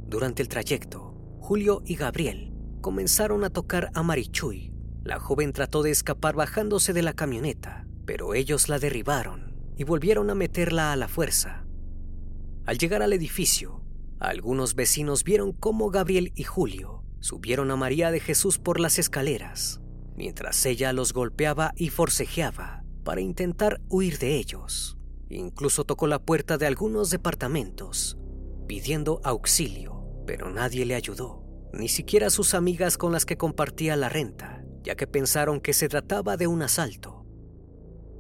Durante 0.08 0.42
el 0.42 0.48
trayecto, 0.48 1.07
Julio 1.48 1.82
y 1.86 1.96
Gabriel 1.96 2.52
comenzaron 2.82 3.46
a 3.46 3.50
tocar 3.50 3.90
a 3.94 4.04
Marichuy. 4.04 4.74
La 5.06 5.18
joven 5.18 5.54
trató 5.54 5.82
de 5.82 5.92
escapar 5.92 6.36
bajándose 6.36 6.92
de 6.92 7.02
la 7.02 7.14
camioneta, 7.14 7.88
pero 8.06 8.36
ellos 8.36 8.68
la 8.68 8.80
derribaron 8.80 9.56
y 9.78 9.86
volvieron 9.86 10.30
a 10.30 10.36
meterla 10.36 10.92
a 10.92 10.98
la 10.98 11.08
fuerza. 11.08 11.66
Al 12.66 12.78
llegar 12.78 13.02
al 13.02 13.14
edificio, 13.14 13.82
algunos 14.20 14.76
vecinos 14.76 15.24
vieron 15.24 15.54
cómo 15.54 15.90
Gabriel 15.90 16.34
y 16.36 16.44
Julio 16.44 17.06
subieron 17.22 17.72
a 17.72 17.78
María 17.78 18.12
de 18.12 18.20
Jesús 18.20 18.58
por 18.60 18.82
las 18.82 19.00
escaleras 19.00 19.80
mientras 20.18 20.66
ella 20.66 20.92
los 20.92 21.14
golpeaba 21.14 21.72
y 21.78 21.92
forcejeaba 21.92 22.84
para 23.06 23.22
intentar 23.22 23.80
huir 23.88 24.18
de 24.18 24.36
ellos. 24.36 24.98
Incluso 25.30 25.86
tocó 25.86 26.08
la 26.08 26.20
puerta 26.20 26.58
de 26.58 26.68
algunos 26.68 27.10
departamentos, 27.10 28.18
pidiendo 28.68 29.22
auxilio, 29.24 29.97
pero 30.28 30.52
nadie 30.52 30.86
le 30.86 30.94
ayudó, 30.94 31.44
ni 31.74 31.88
siquiera 31.88 32.30
sus 32.30 32.54
amigas 32.54 32.98
con 32.98 33.12
las 33.12 33.26
que 33.26 33.38
compartía 33.38 33.96
la 33.96 34.10
renta, 34.10 34.64
ya 34.84 34.96
que 34.96 35.08
pensaron 35.08 35.60
que 35.60 35.74
se 35.74 35.90
trataba 35.90 36.38
de 36.38 36.46
un 36.46 36.62
asalto. 36.62 37.26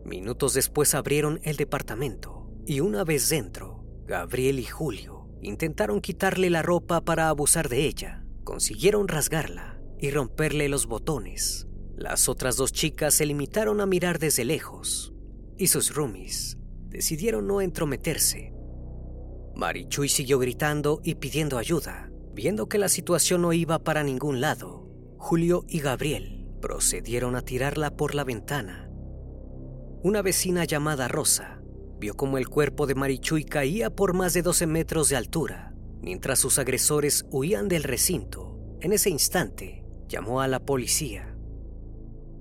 Minutos 0.04 0.56
después 0.56 0.96
abrieron 0.96 1.40
el 1.44 1.58
departamento 1.58 2.50
y 2.66 2.80
una 2.80 3.04
vez 3.04 3.30
dentro, 3.30 3.84
Gabriel 4.08 4.58
y 4.58 4.64
Julio 4.64 5.30
intentaron 5.42 6.02
quitarle 6.02 6.50
la 6.50 6.64
ropa 6.64 7.02
para 7.02 7.30
abusar 7.30 7.70
de 7.70 7.86
ella. 7.86 8.26
Consiguieron 8.44 9.08
rasgarla 9.08 9.80
y 10.00 10.10
romperle 10.10 10.70
los 10.70 10.88
botones, 10.88 11.68
las 11.98 12.30
otras 12.30 12.58
dos 12.58 12.72
chicas 12.74 13.16
se 13.16 13.26
limitaron 13.26 13.82
a 13.82 13.88
mirar 13.88 14.20
desde 14.20 14.46
lejos 14.46 15.14
y 15.58 15.66
sus 15.66 15.96
roomies 15.96 16.60
decidieron 16.90 17.48
no 17.48 17.60
entrometerse. 17.60 18.54
Marichuy 19.58 20.08
siguió 20.08 20.38
gritando 20.38 21.02
y 21.04 21.16
pidiendo 21.16 21.58
ayuda. 21.58 22.12
Viendo 22.32 22.70
que 22.70 22.78
la 22.78 22.90
situación 22.90 23.42
no 23.42 23.54
iba 23.54 23.80
para 23.80 24.04
ningún 24.04 24.40
lado, 24.40 24.88
Julio 25.18 25.66
y 25.68 25.80
Gabriel 25.80 26.48
procedieron 26.62 27.36
a 27.36 27.42
tirarla 27.42 27.98
por 27.98 28.14
la 28.14 28.24
ventana. 28.24 28.88
Una 30.04 30.22
vecina 30.22 30.64
llamada 30.66 31.08
Rosa 31.08 31.60
vio 32.00 32.14
como 32.14 32.38
el 32.38 32.48
cuerpo 32.48 32.86
de 32.86 32.94
Marichuy 32.94 33.46
caía 33.46 33.90
por 33.90 34.14
más 34.14 34.36
de 34.36 34.44
12 34.44 34.68
metros 34.68 35.10
de 35.10 35.16
altura, 35.16 35.74
mientras 36.02 36.38
sus 36.38 36.60
agresores 36.60 37.26
huían 37.32 37.68
del 37.68 37.82
recinto. 37.82 38.60
En 38.80 38.94
ese 38.94 39.10
instante, 39.10 39.84
llamó 40.08 40.42
a 40.42 40.48
la 40.48 40.60
policía. 40.60 41.36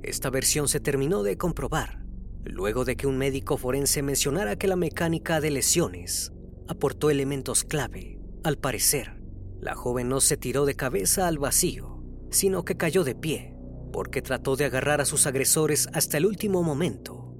Esta 0.02 0.28
versión 0.28 0.68
se 0.68 0.80
terminó 0.80 1.22
de 1.22 1.38
comprobar 1.38 2.04
luego 2.44 2.84
de 2.84 2.96
que 2.96 3.06
un 3.06 3.18
médico 3.18 3.56
forense 3.56 4.02
mencionara 4.02 4.56
que 4.56 4.68
la 4.68 4.76
mecánica 4.76 5.40
de 5.40 5.50
lesiones 5.50 6.32
aportó 6.68 7.10
elementos 7.10 7.64
clave. 7.64 8.18
Al 8.44 8.58
parecer, 8.58 9.22
la 9.60 9.74
joven 9.74 10.08
no 10.08 10.20
se 10.20 10.36
tiró 10.36 10.66
de 10.66 10.74
cabeza 10.74 11.26
al 11.26 11.38
vacío, 11.38 12.02
sino 12.30 12.64
que 12.64 12.76
cayó 12.76 13.04
de 13.04 13.14
pie, 13.14 13.54
porque 13.92 14.22
trató 14.22 14.56
de 14.56 14.64
agarrar 14.64 15.00
a 15.00 15.04
sus 15.04 15.26
agresores 15.26 15.88
hasta 15.92 16.18
el 16.18 16.26
último 16.26 16.62
momento. 16.62 17.34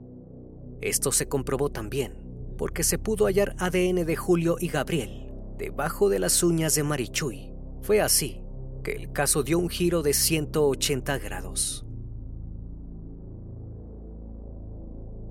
Esto 0.80 1.12
se 1.12 1.28
comprobó 1.28 1.70
también, 1.70 2.14
porque 2.58 2.82
se 2.82 2.98
pudo 2.98 3.26
hallar 3.26 3.54
ADN 3.58 4.04
de 4.04 4.16
Julio 4.16 4.56
y 4.58 4.68
Gabriel 4.68 5.26
debajo 5.58 6.08
de 6.08 6.18
las 6.18 6.42
uñas 6.42 6.74
de 6.74 6.82
Marichuy. 6.82 7.52
Fue 7.82 8.00
así 8.00 8.42
que 8.84 8.92
el 8.92 9.12
caso 9.12 9.42
dio 9.42 9.58
un 9.58 9.68
giro 9.68 10.02
de 10.02 10.12
180 10.12 11.18
grados. 11.18 11.86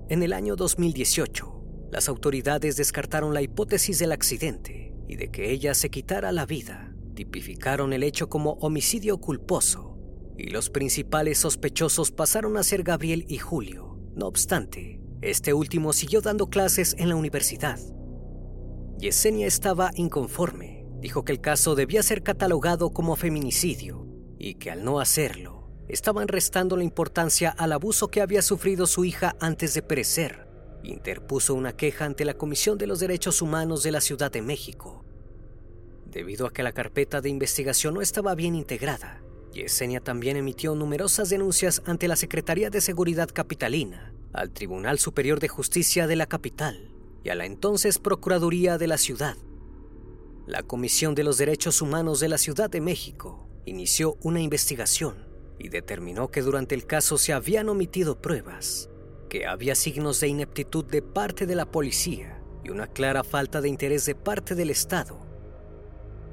En 0.08 0.22
el 0.22 0.32
año 0.32 0.56
2018, 0.56 1.55
las 1.90 2.08
autoridades 2.08 2.76
descartaron 2.76 3.34
la 3.34 3.42
hipótesis 3.42 3.98
del 3.98 4.12
accidente 4.12 4.92
y 5.08 5.16
de 5.16 5.30
que 5.30 5.50
ella 5.50 5.74
se 5.74 5.90
quitara 5.90 6.32
la 6.32 6.46
vida. 6.46 6.94
Tipificaron 7.14 7.92
el 7.92 8.02
hecho 8.02 8.28
como 8.28 8.52
homicidio 8.54 9.18
culposo 9.18 9.96
y 10.36 10.50
los 10.50 10.68
principales 10.68 11.38
sospechosos 11.38 12.10
pasaron 12.10 12.56
a 12.56 12.62
ser 12.62 12.82
Gabriel 12.82 13.24
y 13.28 13.38
Julio. 13.38 13.98
No 14.14 14.26
obstante, 14.26 15.00
este 15.22 15.54
último 15.54 15.92
siguió 15.92 16.20
dando 16.20 16.48
clases 16.48 16.94
en 16.98 17.08
la 17.08 17.16
universidad. 17.16 17.78
Yesenia 18.98 19.46
estaba 19.46 19.90
inconforme. 19.94 20.86
Dijo 21.00 21.24
que 21.24 21.32
el 21.32 21.40
caso 21.40 21.74
debía 21.74 22.02
ser 22.02 22.22
catalogado 22.22 22.90
como 22.90 23.16
feminicidio 23.16 24.06
y 24.38 24.54
que 24.54 24.70
al 24.70 24.84
no 24.84 25.00
hacerlo, 25.00 25.70
estaban 25.88 26.28
restando 26.28 26.76
la 26.76 26.84
importancia 26.84 27.50
al 27.50 27.72
abuso 27.72 28.08
que 28.08 28.20
había 28.20 28.42
sufrido 28.42 28.86
su 28.86 29.04
hija 29.04 29.36
antes 29.40 29.74
de 29.74 29.82
perecer. 29.82 30.45
Interpuso 30.86 31.52
una 31.54 31.76
queja 31.76 32.04
ante 32.04 32.24
la 32.24 32.34
Comisión 32.34 32.78
de 32.78 32.86
los 32.86 33.00
Derechos 33.00 33.42
Humanos 33.42 33.82
de 33.82 33.90
la 33.90 34.00
Ciudad 34.00 34.30
de 34.30 34.40
México. 34.40 35.04
Debido 36.04 36.46
a 36.46 36.52
que 36.52 36.62
la 36.62 36.70
carpeta 36.70 37.20
de 37.20 37.28
investigación 37.28 37.94
no 37.94 38.02
estaba 38.02 38.36
bien 38.36 38.54
integrada, 38.54 39.20
Yesenia 39.52 39.98
también 40.00 40.36
emitió 40.36 40.76
numerosas 40.76 41.28
denuncias 41.28 41.82
ante 41.86 42.06
la 42.06 42.14
Secretaría 42.14 42.70
de 42.70 42.80
Seguridad 42.80 43.28
Capitalina, 43.32 44.14
al 44.32 44.52
Tribunal 44.52 45.00
Superior 45.00 45.40
de 45.40 45.48
Justicia 45.48 46.06
de 46.06 46.14
la 46.14 46.26
capital 46.26 46.92
y 47.24 47.30
a 47.30 47.34
la 47.34 47.46
entonces 47.46 47.98
Procuraduría 47.98 48.78
de 48.78 48.86
la 48.86 48.96
ciudad. 48.96 49.36
La 50.46 50.62
Comisión 50.62 51.16
de 51.16 51.24
los 51.24 51.36
Derechos 51.36 51.82
Humanos 51.82 52.20
de 52.20 52.28
la 52.28 52.38
Ciudad 52.38 52.70
de 52.70 52.80
México 52.80 53.48
inició 53.64 54.18
una 54.22 54.40
investigación 54.40 55.16
y 55.58 55.68
determinó 55.68 56.30
que 56.30 56.42
durante 56.42 56.76
el 56.76 56.86
caso 56.86 57.18
se 57.18 57.32
habían 57.32 57.68
omitido 57.68 58.22
pruebas, 58.22 58.88
que 59.28 59.46
había 59.46 59.74
signos 59.74 60.20
de 60.20 60.28
ineptitud 60.28 60.84
de 60.84 61.02
parte 61.02 61.46
de 61.46 61.54
la 61.54 61.66
policía 61.66 62.40
y 62.64 62.70
una 62.70 62.86
clara 62.86 63.24
falta 63.24 63.60
de 63.60 63.68
interés 63.68 64.06
de 64.06 64.14
parte 64.14 64.54
del 64.54 64.70
Estado. 64.70 65.18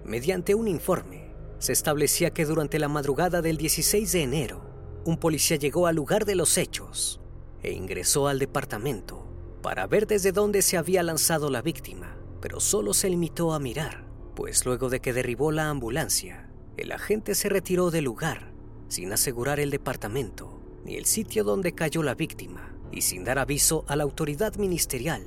Mediante 0.03 0.55
un 0.55 0.67
informe, 0.67 1.31
se 1.59 1.73
establecía 1.73 2.31
que 2.31 2.45
durante 2.45 2.79
la 2.79 2.89
madrugada 2.89 3.41
del 3.41 3.57
16 3.57 4.11
de 4.11 4.23
enero, 4.23 4.61
un 5.05 5.17
policía 5.17 5.57
llegó 5.57 5.87
al 5.87 5.95
lugar 5.95 6.25
de 6.25 6.35
los 6.35 6.57
hechos 6.57 7.21
e 7.61 7.71
ingresó 7.71 8.27
al 8.27 8.39
departamento 8.39 9.27
para 9.61 9.87
ver 9.87 10.07
desde 10.07 10.31
dónde 10.31 10.61
se 10.61 10.77
había 10.77 11.03
lanzado 11.03 11.49
la 11.49 11.61
víctima, 11.61 12.17
pero 12.41 12.59
solo 12.59 12.93
se 12.93 13.09
limitó 13.09 13.53
a 13.53 13.59
mirar, 13.59 14.05
pues 14.35 14.65
luego 14.65 14.89
de 14.89 14.99
que 14.99 15.13
derribó 15.13 15.51
la 15.51 15.69
ambulancia, 15.69 16.49
el 16.75 16.91
agente 16.91 17.35
se 17.35 17.47
retiró 17.47 17.91
del 17.91 18.05
lugar 18.05 18.51
sin 18.89 19.11
asegurar 19.13 19.59
el 19.59 19.69
departamento 19.69 20.59
ni 20.83 20.95
el 20.95 21.05
sitio 21.05 21.43
donde 21.43 21.73
cayó 21.73 22.03
la 22.03 22.15
víctima 22.15 22.72
y 22.93 23.01
sin 23.01 23.23
dar 23.23 23.39
aviso 23.39 23.83
a 23.87 23.95
la 23.95 24.03
autoridad 24.03 24.55
ministerial, 24.55 25.23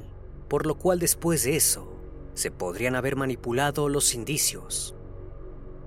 por 0.49 0.67
lo 0.67 0.77
cual 0.77 0.99
después 0.99 1.43
de 1.43 1.57
eso 1.57 1.93
se 2.35 2.51
podrían 2.51 2.95
haber 2.95 3.17
manipulado 3.17 3.89
los 3.89 4.15
indicios. 4.15 4.95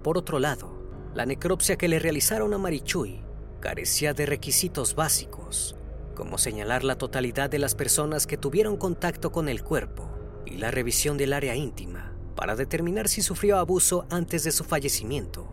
Por 0.04 0.18
otro 0.18 0.40
lado, 0.40 0.72
la 1.14 1.26
necropsia 1.26 1.78
que 1.78 1.88
le 1.88 2.00
realizaron 2.00 2.54
a 2.54 2.58
Marichuy 2.58 3.22
carecía 3.60 4.14
de 4.14 4.26
requisitos 4.26 4.96
básicos, 4.96 5.76
como 6.16 6.38
señalar 6.38 6.84
la 6.84 6.98
totalidad 6.98 7.50
de 7.50 7.60
las 7.60 7.76
personas 7.76 8.28
que 8.28 8.38
tuvieron 8.38 8.78
contacto 8.78 9.32
con 9.32 9.48
el 9.48 9.64
cuerpo 9.64 10.10
y 10.46 10.58
la 10.58 10.72
revisión 10.72 11.18
del 11.18 11.34
área 11.34 11.56
íntima 11.56 12.14
para 12.36 12.56
determinar 12.56 13.10
si 13.10 13.22
sufrió 13.22 13.58
abuso 13.58 14.06
antes 14.10 14.44
de 14.44 14.52
su 14.52 14.64
fallecimiento. 14.64 15.48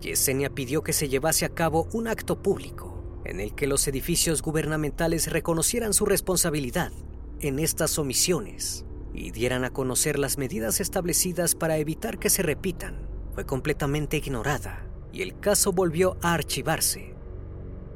Yesenia 0.00 0.50
pidió 0.50 0.82
que 0.82 0.92
se 0.92 1.08
llevase 1.08 1.44
a 1.44 1.48
cabo 1.48 1.88
un 1.92 2.08
acto 2.08 2.42
público 2.42 2.93
en 3.24 3.40
el 3.40 3.54
que 3.54 3.66
los 3.66 3.88
edificios 3.88 4.42
gubernamentales 4.42 5.30
reconocieran 5.30 5.94
su 5.94 6.04
responsabilidad 6.04 6.92
en 7.40 7.58
estas 7.58 7.98
omisiones 7.98 8.84
y 9.12 9.30
dieran 9.30 9.64
a 9.64 9.70
conocer 9.70 10.18
las 10.18 10.38
medidas 10.38 10.80
establecidas 10.80 11.54
para 11.54 11.78
evitar 11.78 12.18
que 12.18 12.30
se 12.30 12.42
repitan. 12.42 13.08
Fue 13.34 13.46
completamente 13.46 14.16
ignorada 14.16 14.86
y 15.12 15.22
el 15.22 15.38
caso 15.38 15.72
volvió 15.72 16.16
a 16.20 16.34
archivarse. 16.34 17.14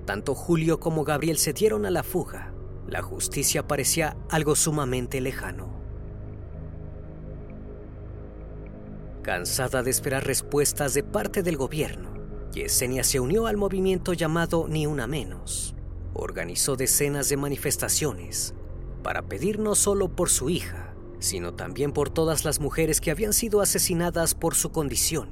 Tanto 0.07 0.35
Julio 0.35 0.81
como 0.81 1.05
Gabriel 1.05 1.37
se 1.39 1.53
dieron 1.53 1.85
a 1.85 1.91
la 1.91 2.03
fuga. 2.03 2.55
La 2.87 3.03
justicia 3.03 3.67
parecía 3.67 4.17
algo 4.31 4.55
sumamente 4.57 5.21
lejano. 5.21 5.79
Cansada 9.23 9.83
de 9.83 9.91
esperar 9.91 10.25
respuestas 10.25 10.95
de 10.95 11.03
parte 11.03 11.43
del 11.43 11.59
gobierno, 11.59 12.15
Yesenia 12.59 13.05
se 13.05 13.21
unió 13.21 13.47
al 13.47 13.57
movimiento 13.57 14.15
llamado 14.15 14.67
Ni 14.69 14.85
Una 14.85 15.07
Menos. 15.07 15.77
Organizó 16.13 16.75
decenas 16.75 17.29
de 17.29 17.37
manifestaciones 17.37 18.53
para 19.05 19.23
pedir 19.23 19.61
no 19.61 19.77
solo 19.77 20.09
por 20.09 20.29
su 20.29 20.51
hija, 20.51 20.93
sino 21.21 21.55
también 21.55 21.93
por 21.93 22.11
todas 22.11 22.45
las 22.45 22.59
mujeres 22.59 23.01
que 23.01 23.13
habían 23.13 23.33
sido 23.33 23.61
asesinadas 23.61 24.35
por 24.35 24.57
su 24.57 24.73
condición. 24.73 25.29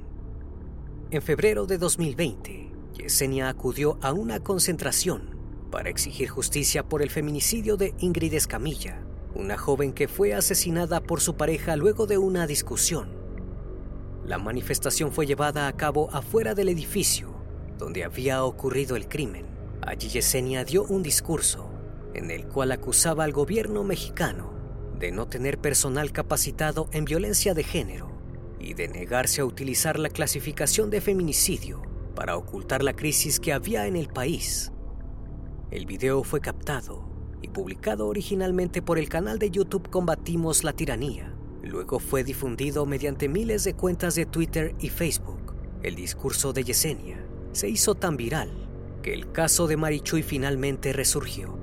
En 1.10 1.20
febrero 1.20 1.66
de 1.66 1.78
2020, 1.78 2.70
Yesenia 2.94 3.48
acudió 3.48 3.98
a 4.02 4.12
una 4.12 4.38
concentración 4.38 5.36
para 5.72 5.90
exigir 5.90 6.28
justicia 6.28 6.88
por 6.88 7.02
el 7.02 7.10
feminicidio 7.10 7.76
de 7.76 7.92
Ingrid 7.98 8.34
Escamilla, 8.34 9.02
una 9.34 9.58
joven 9.58 9.92
que 9.92 10.06
fue 10.06 10.32
asesinada 10.32 11.00
por 11.00 11.20
su 11.20 11.34
pareja 11.34 11.74
luego 11.74 12.06
de 12.06 12.18
una 12.18 12.46
discusión. 12.46 13.25
La 14.26 14.38
manifestación 14.38 15.12
fue 15.12 15.24
llevada 15.24 15.68
a 15.68 15.72
cabo 15.72 16.10
afuera 16.12 16.54
del 16.54 16.68
edificio 16.68 17.36
donde 17.78 18.04
había 18.04 18.42
ocurrido 18.44 18.96
el 18.96 19.08
crimen. 19.08 19.46
Allí 19.82 20.08
Yesenia 20.08 20.64
dio 20.64 20.84
un 20.84 21.02
discurso 21.02 21.70
en 22.14 22.30
el 22.30 22.46
cual 22.46 22.72
acusaba 22.72 23.24
al 23.24 23.32
gobierno 23.32 23.84
mexicano 23.84 24.52
de 24.98 25.12
no 25.12 25.28
tener 25.28 25.58
personal 25.58 26.10
capacitado 26.10 26.88
en 26.92 27.04
violencia 27.04 27.54
de 27.54 27.62
género 27.62 28.10
y 28.58 28.74
de 28.74 28.88
negarse 28.88 29.42
a 29.42 29.44
utilizar 29.44 29.98
la 29.98 30.08
clasificación 30.08 30.90
de 30.90 31.00
feminicidio 31.00 31.82
para 32.14 32.36
ocultar 32.36 32.82
la 32.82 32.94
crisis 32.94 33.38
que 33.38 33.52
había 33.52 33.86
en 33.86 33.94
el 33.94 34.08
país. 34.08 34.72
El 35.70 35.84
video 35.84 36.24
fue 36.24 36.40
captado 36.40 37.08
y 37.42 37.48
publicado 37.48 38.08
originalmente 38.08 38.80
por 38.80 38.98
el 38.98 39.08
canal 39.08 39.38
de 39.38 39.50
YouTube 39.50 39.90
Combatimos 39.90 40.64
la 40.64 40.72
Tiranía. 40.72 41.35
Luego 41.66 41.98
fue 41.98 42.22
difundido 42.22 42.86
mediante 42.86 43.28
miles 43.28 43.64
de 43.64 43.74
cuentas 43.74 44.14
de 44.14 44.24
Twitter 44.24 44.76
y 44.78 44.88
Facebook. 44.88 45.52
El 45.82 45.96
discurso 45.96 46.52
de 46.52 46.62
Yesenia 46.62 47.26
se 47.50 47.68
hizo 47.68 47.96
tan 47.96 48.16
viral 48.16 48.68
que 49.02 49.12
el 49.12 49.32
caso 49.32 49.66
de 49.66 49.76
Marichuy 49.76 50.22
finalmente 50.22 50.92
resurgió. 50.92 51.58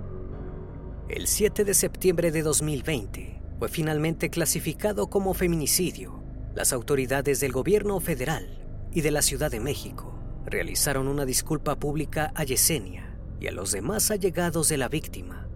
El 1.07 1.27
7 1.27 1.63
de 1.63 1.73
septiembre 1.73 2.31
de 2.31 2.41
2020 2.41 3.41
fue 3.59 3.69
finalmente 3.69 4.29
clasificado 4.29 5.07
como 5.07 5.33
feminicidio. 5.33 6.21
Las 6.53 6.73
autoridades 6.73 7.39
del 7.39 7.53
gobierno 7.53 7.97
federal 8.01 8.61
y 8.91 9.01
de 9.01 9.11
la 9.11 9.21
Ciudad 9.21 9.51
de 9.51 9.61
México 9.61 10.19
realizaron 10.45 11.07
una 11.07 11.23
disculpa 11.23 11.79
pública 11.79 12.33
a 12.35 12.43
Yesenia 12.43 13.17
y 13.39 13.47
a 13.47 13.53
los 13.53 13.71
demás 13.71 14.11
allegados 14.11 14.67
de 14.67 14.77
la 14.77 14.89
víctima. 14.89 15.47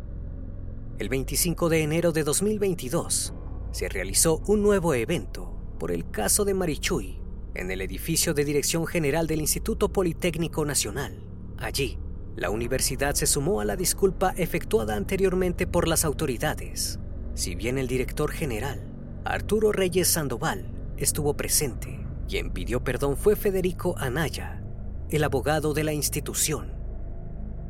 El 1.00 1.10
25 1.10 1.68
de 1.68 1.84
enero 1.84 2.14
de 2.14 2.24
2022 2.24 3.34
se 3.72 3.90
realizó 3.90 4.42
un 4.48 4.64
nuevo 4.64 4.94
evento 4.94 5.58
por 5.80 5.92
el 5.92 6.10
caso 6.10 6.46
de 6.46 6.54
Marichuy 6.54 7.22
en 7.54 7.72
el 7.72 7.82
edificio 7.82 8.34
de 8.34 8.46
Dirección 8.46 8.86
General 8.86 9.28
del 9.28 9.42
Instituto 9.42 9.90
Politécnico 9.90 10.66
Nacional. 10.66 11.24
Allí, 11.58 11.98
la 12.36 12.52
universidad 12.52 13.16
se 13.16 13.26
sumó 13.26 13.62
a 13.62 13.66
la 13.66 13.76
disculpa 13.76 14.34
efectuada 14.38 14.96
anteriormente 14.96 15.66
por 15.66 15.88
las 15.88 16.06
autoridades. 16.06 17.00
Si 17.34 17.56
bien 17.56 17.78
el 17.78 17.88
director 17.88 18.32
general, 18.32 18.88
Arturo 19.26 19.72
Reyes 19.72 20.08
Sandoval, 20.08 20.72
estuvo 20.98 21.36
presente, 21.36 22.06
quien 22.28 22.52
pidió 22.52 22.84
perdón 22.84 23.18
fue 23.18 23.36
Federico 23.36 23.96
Anaya, 23.98 24.64
el 25.10 25.24
abogado 25.24 25.74
de 25.74 25.84
la 25.84 25.94
institución. 25.94 26.74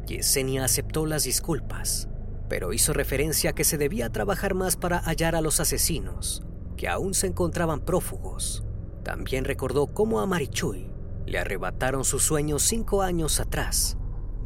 Yesenia 0.05 0.65
aceptó 0.65 1.05
las 1.05 1.23
disculpas, 1.23 2.09
pero 2.49 2.73
hizo 2.73 2.93
referencia 2.93 3.51
a 3.51 3.53
que 3.53 3.63
se 3.63 3.77
debía 3.77 4.09
trabajar 4.09 4.53
más 4.53 4.75
para 4.75 4.99
hallar 4.99 5.35
a 5.35 5.41
los 5.41 5.59
asesinos, 5.59 6.43
que 6.75 6.87
aún 6.87 7.13
se 7.13 7.27
encontraban 7.27 7.81
prófugos. 7.81 8.63
También 9.03 9.45
recordó 9.45 9.87
cómo 9.87 10.19
a 10.19 10.25
Marichuy 10.25 10.91
le 11.25 11.39
arrebataron 11.39 12.05
sus 12.05 12.23
sueños 12.23 12.63
cinco 12.63 13.01
años 13.01 13.39
atrás 13.39 13.97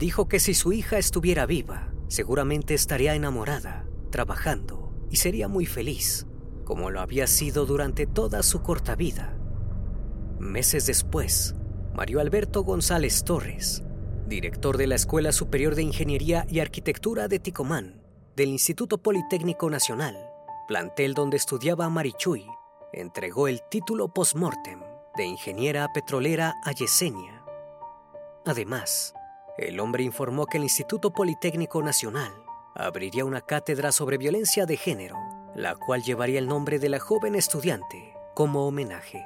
Dijo 0.01 0.27
que 0.27 0.39
si 0.39 0.55
su 0.55 0.73
hija 0.73 0.97
estuviera 0.97 1.45
viva, 1.45 1.93
seguramente 2.07 2.73
estaría 2.73 3.13
enamorada, 3.13 3.85
trabajando 4.09 4.91
y 5.11 5.17
sería 5.17 5.47
muy 5.47 5.67
feliz, 5.67 6.25
como 6.63 6.89
lo 6.89 7.01
había 7.01 7.27
sido 7.27 7.67
durante 7.67 8.07
toda 8.07 8.41
su 8.41 8.63
corta 8.63 8.95
vida. 8.95 9.37
Meses 10.39 10.87
después, 10.87 11.53
Mario 11.93 12.19
Alberto 12.19 12.63
González 12.63 13.23
Torres, 13.23 13.83
director 14.31 14.77
de 14.77 14.87
la 14.87 14.95
Escuela 14.95 15.33
Superior 15.33 15.75
de 15.75 15.83
Ingeniería 15.83 16.45
y 16.49 16.61
Arquitectura 16.61 17.27
de 17.27 17.37
Ticomán, 17.37 18.01
del 18.37 18.47
Instituto 18.47 18.97
Politécnico 18.97 19.69
Nacional, 19.69 20.17
plantel 20.69 21.13
donde 21.13 21.35
estudiaba 21.35 21.89
Marichuy, 21.89 22.47
entregó 22.93 23.49
el 23.49 23.61
título 23.69 24.07
post-mortem 24.13 24.79
de 25.17 25.25
ingeniera 25.25 25.85
petrolera 25.93 26.55
a 26.63 26.71
Yesenia. 26.71 27.43
Además, 28.45 29.13
el 29.57 29.81
hombre 29.81 30.03
informó 30.03 30.45
que 30.45 30.57
el 30.57 30.63
Instituto 30.63 31.11
Politécnico 31.11 31.83
Nacional 31.83 32.31
abriría 32.73 33.25
una 33.25 33.41
cátedra 33.41 33.91
sobre 33.91 34.17
violencia 34.17 34.65
de 34.65 34.77
género, 34.77 35.17
la 35.55 35.75
cual 35.75 36.03
llevaría 36.03 36.39
el 36.39 36.47
nombre 36.47 36.79
de 36.79 36.87
la 36.87 36.99
joven 36.99 37.35
estudiante 37.35 38.13
como 38.33 38.65
homenaje. 38.65 39.25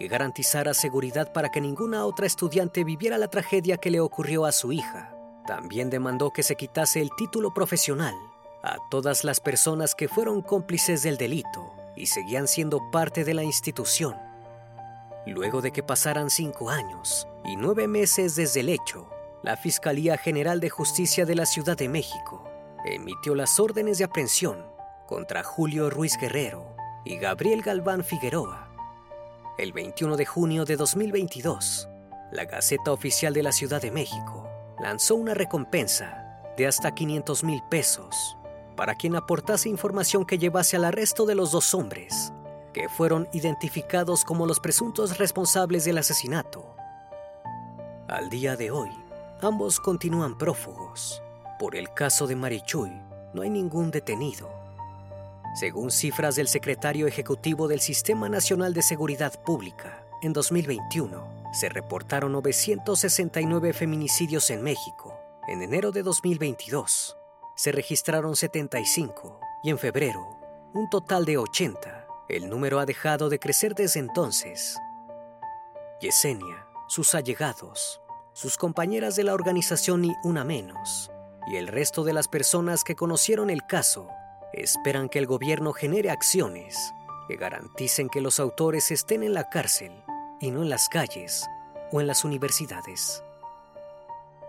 que 0.00 0.08
garantizara 0.08 0.72
seguridad 0.72 1.30
para 1.30 1.50
que 1.50 1.60
ninguna 1.60 2.06
otra 2.06 2.26
estudiante 2.26 2.84
viviera 2.84 3.18
la 3.18 3.28
tragedia 3.28 3.76
que 3.76 3.90
le 3.90 4.00
ocurrió 4.00 4.46
a 4.46 4.52
su 4.52 4.72
hija. 4.72 5.14
También 5.46 5.90
demandó 5.90 6.30
que 6.30 6.42
se 6.42 6.56
quitase 6.56 7.02
el 7.02 7.10
título 7.18 7.52
profesional 7.52 8.14
a 8.62 8.78
todas 8.90 9.24
las 9.24 9.40
personas 9.40 9.94
que 9.94 10.08
fueron 10.08 10.40
cómplices 10.40 11.02
del 11.02 11.18
delito 11.18 11.74
y 11.96 12.06
seguían 12.06 12.48
siendo 12.48 12.90
parte 12.90 13.24
de 13.24 13.34
la 13.34 13.44
institución. 13.44 14.16
Luego 15.26 15.60
de 15.60 15.70
que 15.70 15.82
pasaran 15.82 16.30
cinco 16.30 16.70
años 16.70 17.28
y 17.44 17.56
nueve 17.56 17.86
meses 17.86 18.36
desde 18.36 18.60
el 18.60 18.70
hecho, 18.70 19.06
la 19.42 19.58
Fiscalía 19.58 20.16
General 20.16 20.60
de 20.60 20.70
Justicia 20.70 21.26
de 21.26 21.34
la 21.34 21.44
Ciudad 21.44 21.76
de 21.76 21.90
México 21.90 22.48
emitió 22.86 23.34
las 23.34 23.60
órdenes 23.60 23.98
de 23.98 24.04
aprehensión 24.04 24.64
contra 25.06 25.42
Julio 25.42 25.90
Ruiz 25.90 26.16
Guerrero 26.18 26.74
y 27.04 27.18
Gabriel 27.18 27.60
Galván 27.60 28.02
Figueroa 28.02 28.69
el 29.60 29.74
21 29.74 30.16
de 30.16 30.24
junio 30.24 30.64
de 30.64 30.76
2022, 30.76 31.86
la 32.32 32.46
Gaceta 32.46 32.92
Oficial 32.92 33.34
de 33.34 33.42
la 33.42 33.52
Ciudad 33.52 33.82
de 33.82 33.90
México 33.90 34.48
lanzó 34.80 35.16
una 35.16 35.34
recompensa 35.34 36.40
de 36.56 36.66
hasta 36.66 36.94
500 36.94 37.44
mil 37.44 37.62
pesos 37.70 38.38
para 38.74 38.94
quien 38.94 39.16
aportase 39.16 39.68
información 39.68 40.24
que 40.24 40.38
llevase 40.38 40.76
al 40.76 40.86
arresto 40.86 41.26
de 41.26 41.34
los 41.34 41.52
dos 41.52 41.74
hombres 41.74 42.32
que 42.72 42.88
fueron 42.88 43.28
identificados 43.34 44.24
como 44.24 44.46
los 44.46 44.60
presuntos 44.60 45.18
responsables 45.18 45.84
del 45.84 45.98
asesinato. 45.98 46.74
Al 48.08 48.30
día 48.30 48.56
de 48.56 48.70
hoy, 48.70 48.90
ambos 49.42 49.78
continúan 49.78 50.38
prófugos. 50.38 51.22
Por 51.58 51.76
el 51.76 51.92
caso 51.92 52.26
de 52.26 52.34
Marichuy, 52.34 52.92
no 53.34 53.42
hay 53.42 53.50
ningún 53.50 53.90
detenido 53.90 54.59
según 55.54 55.90
cifras 55.90 56.36
del 56.36 56.48
secretario 56.48 57.06
ejecutivo 57.06 57.66
del 57.66 57.80
Sistema 57.80 58.28
Nacional 58.28 58.72
de 58.72 58.82
Seguridad 58.82 59.42
Pública, 59.42 60.04
en 60.22 60.32
2021 60.32 61.40
se 61.52 61.68
reportaron 61.68 62.32
969 62.32 63.72
feminicidios 63.72 64.50
en 64.50 64.62
México. 64.62 65.18
En 65.48 65.62
enero 65.62 65.90
de 65.90 66.02
2022 66.02 67.16
se 67.56 67.72
registraron 67.72 68.36
75 68.36 69.40
y 69.64 69.70
en 69.70 69.78
febrero 69.78 70.38
un 70.72 70.88
total 70.88 71.24
de 71.24 71.36
80. 71.36 72.06
El 72.28 72.48
número 72.48 72.78
ha 72.78 72.86
dejado 72.86 73.28
de 73.28 73.40
crecer 73.40 73.74
desde 73.74 73.98
entonces. 73.98 74.78
Yesenia, 76.00 76.66
sus 76.86 77.16
allegados, 77.16 78.00
sus 78.32 78.56
compañeras 78.56 79.16
de 79.16 79.24
la 79.24 79.34
organización 79.34 80.04
y 80.04 80.14
una 80.22 80.44
menos, 80.44 81.10
y 81.48 81.56
el 81.56 81.66
resto 81.66 82.04
de 82.04 82.12
las 82.12 82.28
personas 82.28 82.84
que 82.84 82.94
conocieron 82.94 83.50
el 83.50 83.66
caso 83.66 84.08
esperan 84.52 85.08
que 85.08 85.18
el 85.18 85.26
gobierno 85.26 85.72
genere 85.72 86.10
acciones 86.10 86.92
que 87.28 87.36
garanticen 87.36 88.08
que 88.08 88.20
los 88.20 88.40
autores 88.40 88.90
estén 88.90 89.22
en 89.22 89.34
la 89.34 89.48
cárcel 89.48 89.92
y 90.40 90.50
no 90.50 90.62
en 90.62 90.68
las 90.68 90.88
calles 90.88 91.46
o 91.92 92.00
en 92.00 92.06
las 92.06 92.24
universidades. 92.24 93.22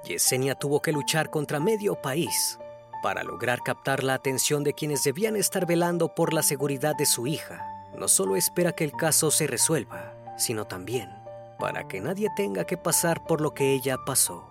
Yesenia 0.03 0.55
tuvo 0.55 0.81
que 0.81 0.91
luchar 0.91 1.29
contra 1.29 1.59
medio 1.59 1.95
país 1.95 2.57
para 3.03 3.23
lograr 3.23 3.61
captar 3.61 4.03
la 4.03 4.13
atención 4.13 4.63
de 4.63 4.73
quienes 4.73 5.03
debían 5.03 5.35
estar 5.35 5.65
velando 5.65 6.15
por 6.15 6.33
la 6.33 6.43
seguridad 6.43 6.95
de 6.95 7.05
su 7.05 7.27
hija. 7.27 7.67
No 7.97 8.07
solo 8.07 8.35
espera 8.35 8.73
que 8.73 8.83
el 8.83 8.93
caso 8.93 9.31
se 9.31 9.47
resuelva, 9.47 10.13
sino 10.37 10.65
también 10.65 11.21
para 11.59 11.87
que 11.87 12.01
nadie 12.01 12.29
tenga 12.35 12.65
que 12.65 12.75
pasar 12.75 13.23
por 13.25 13.39
lo 13.39 13.53
que 13.53 13.73
ella 13.73 13.97
pasó. 14.03 14.50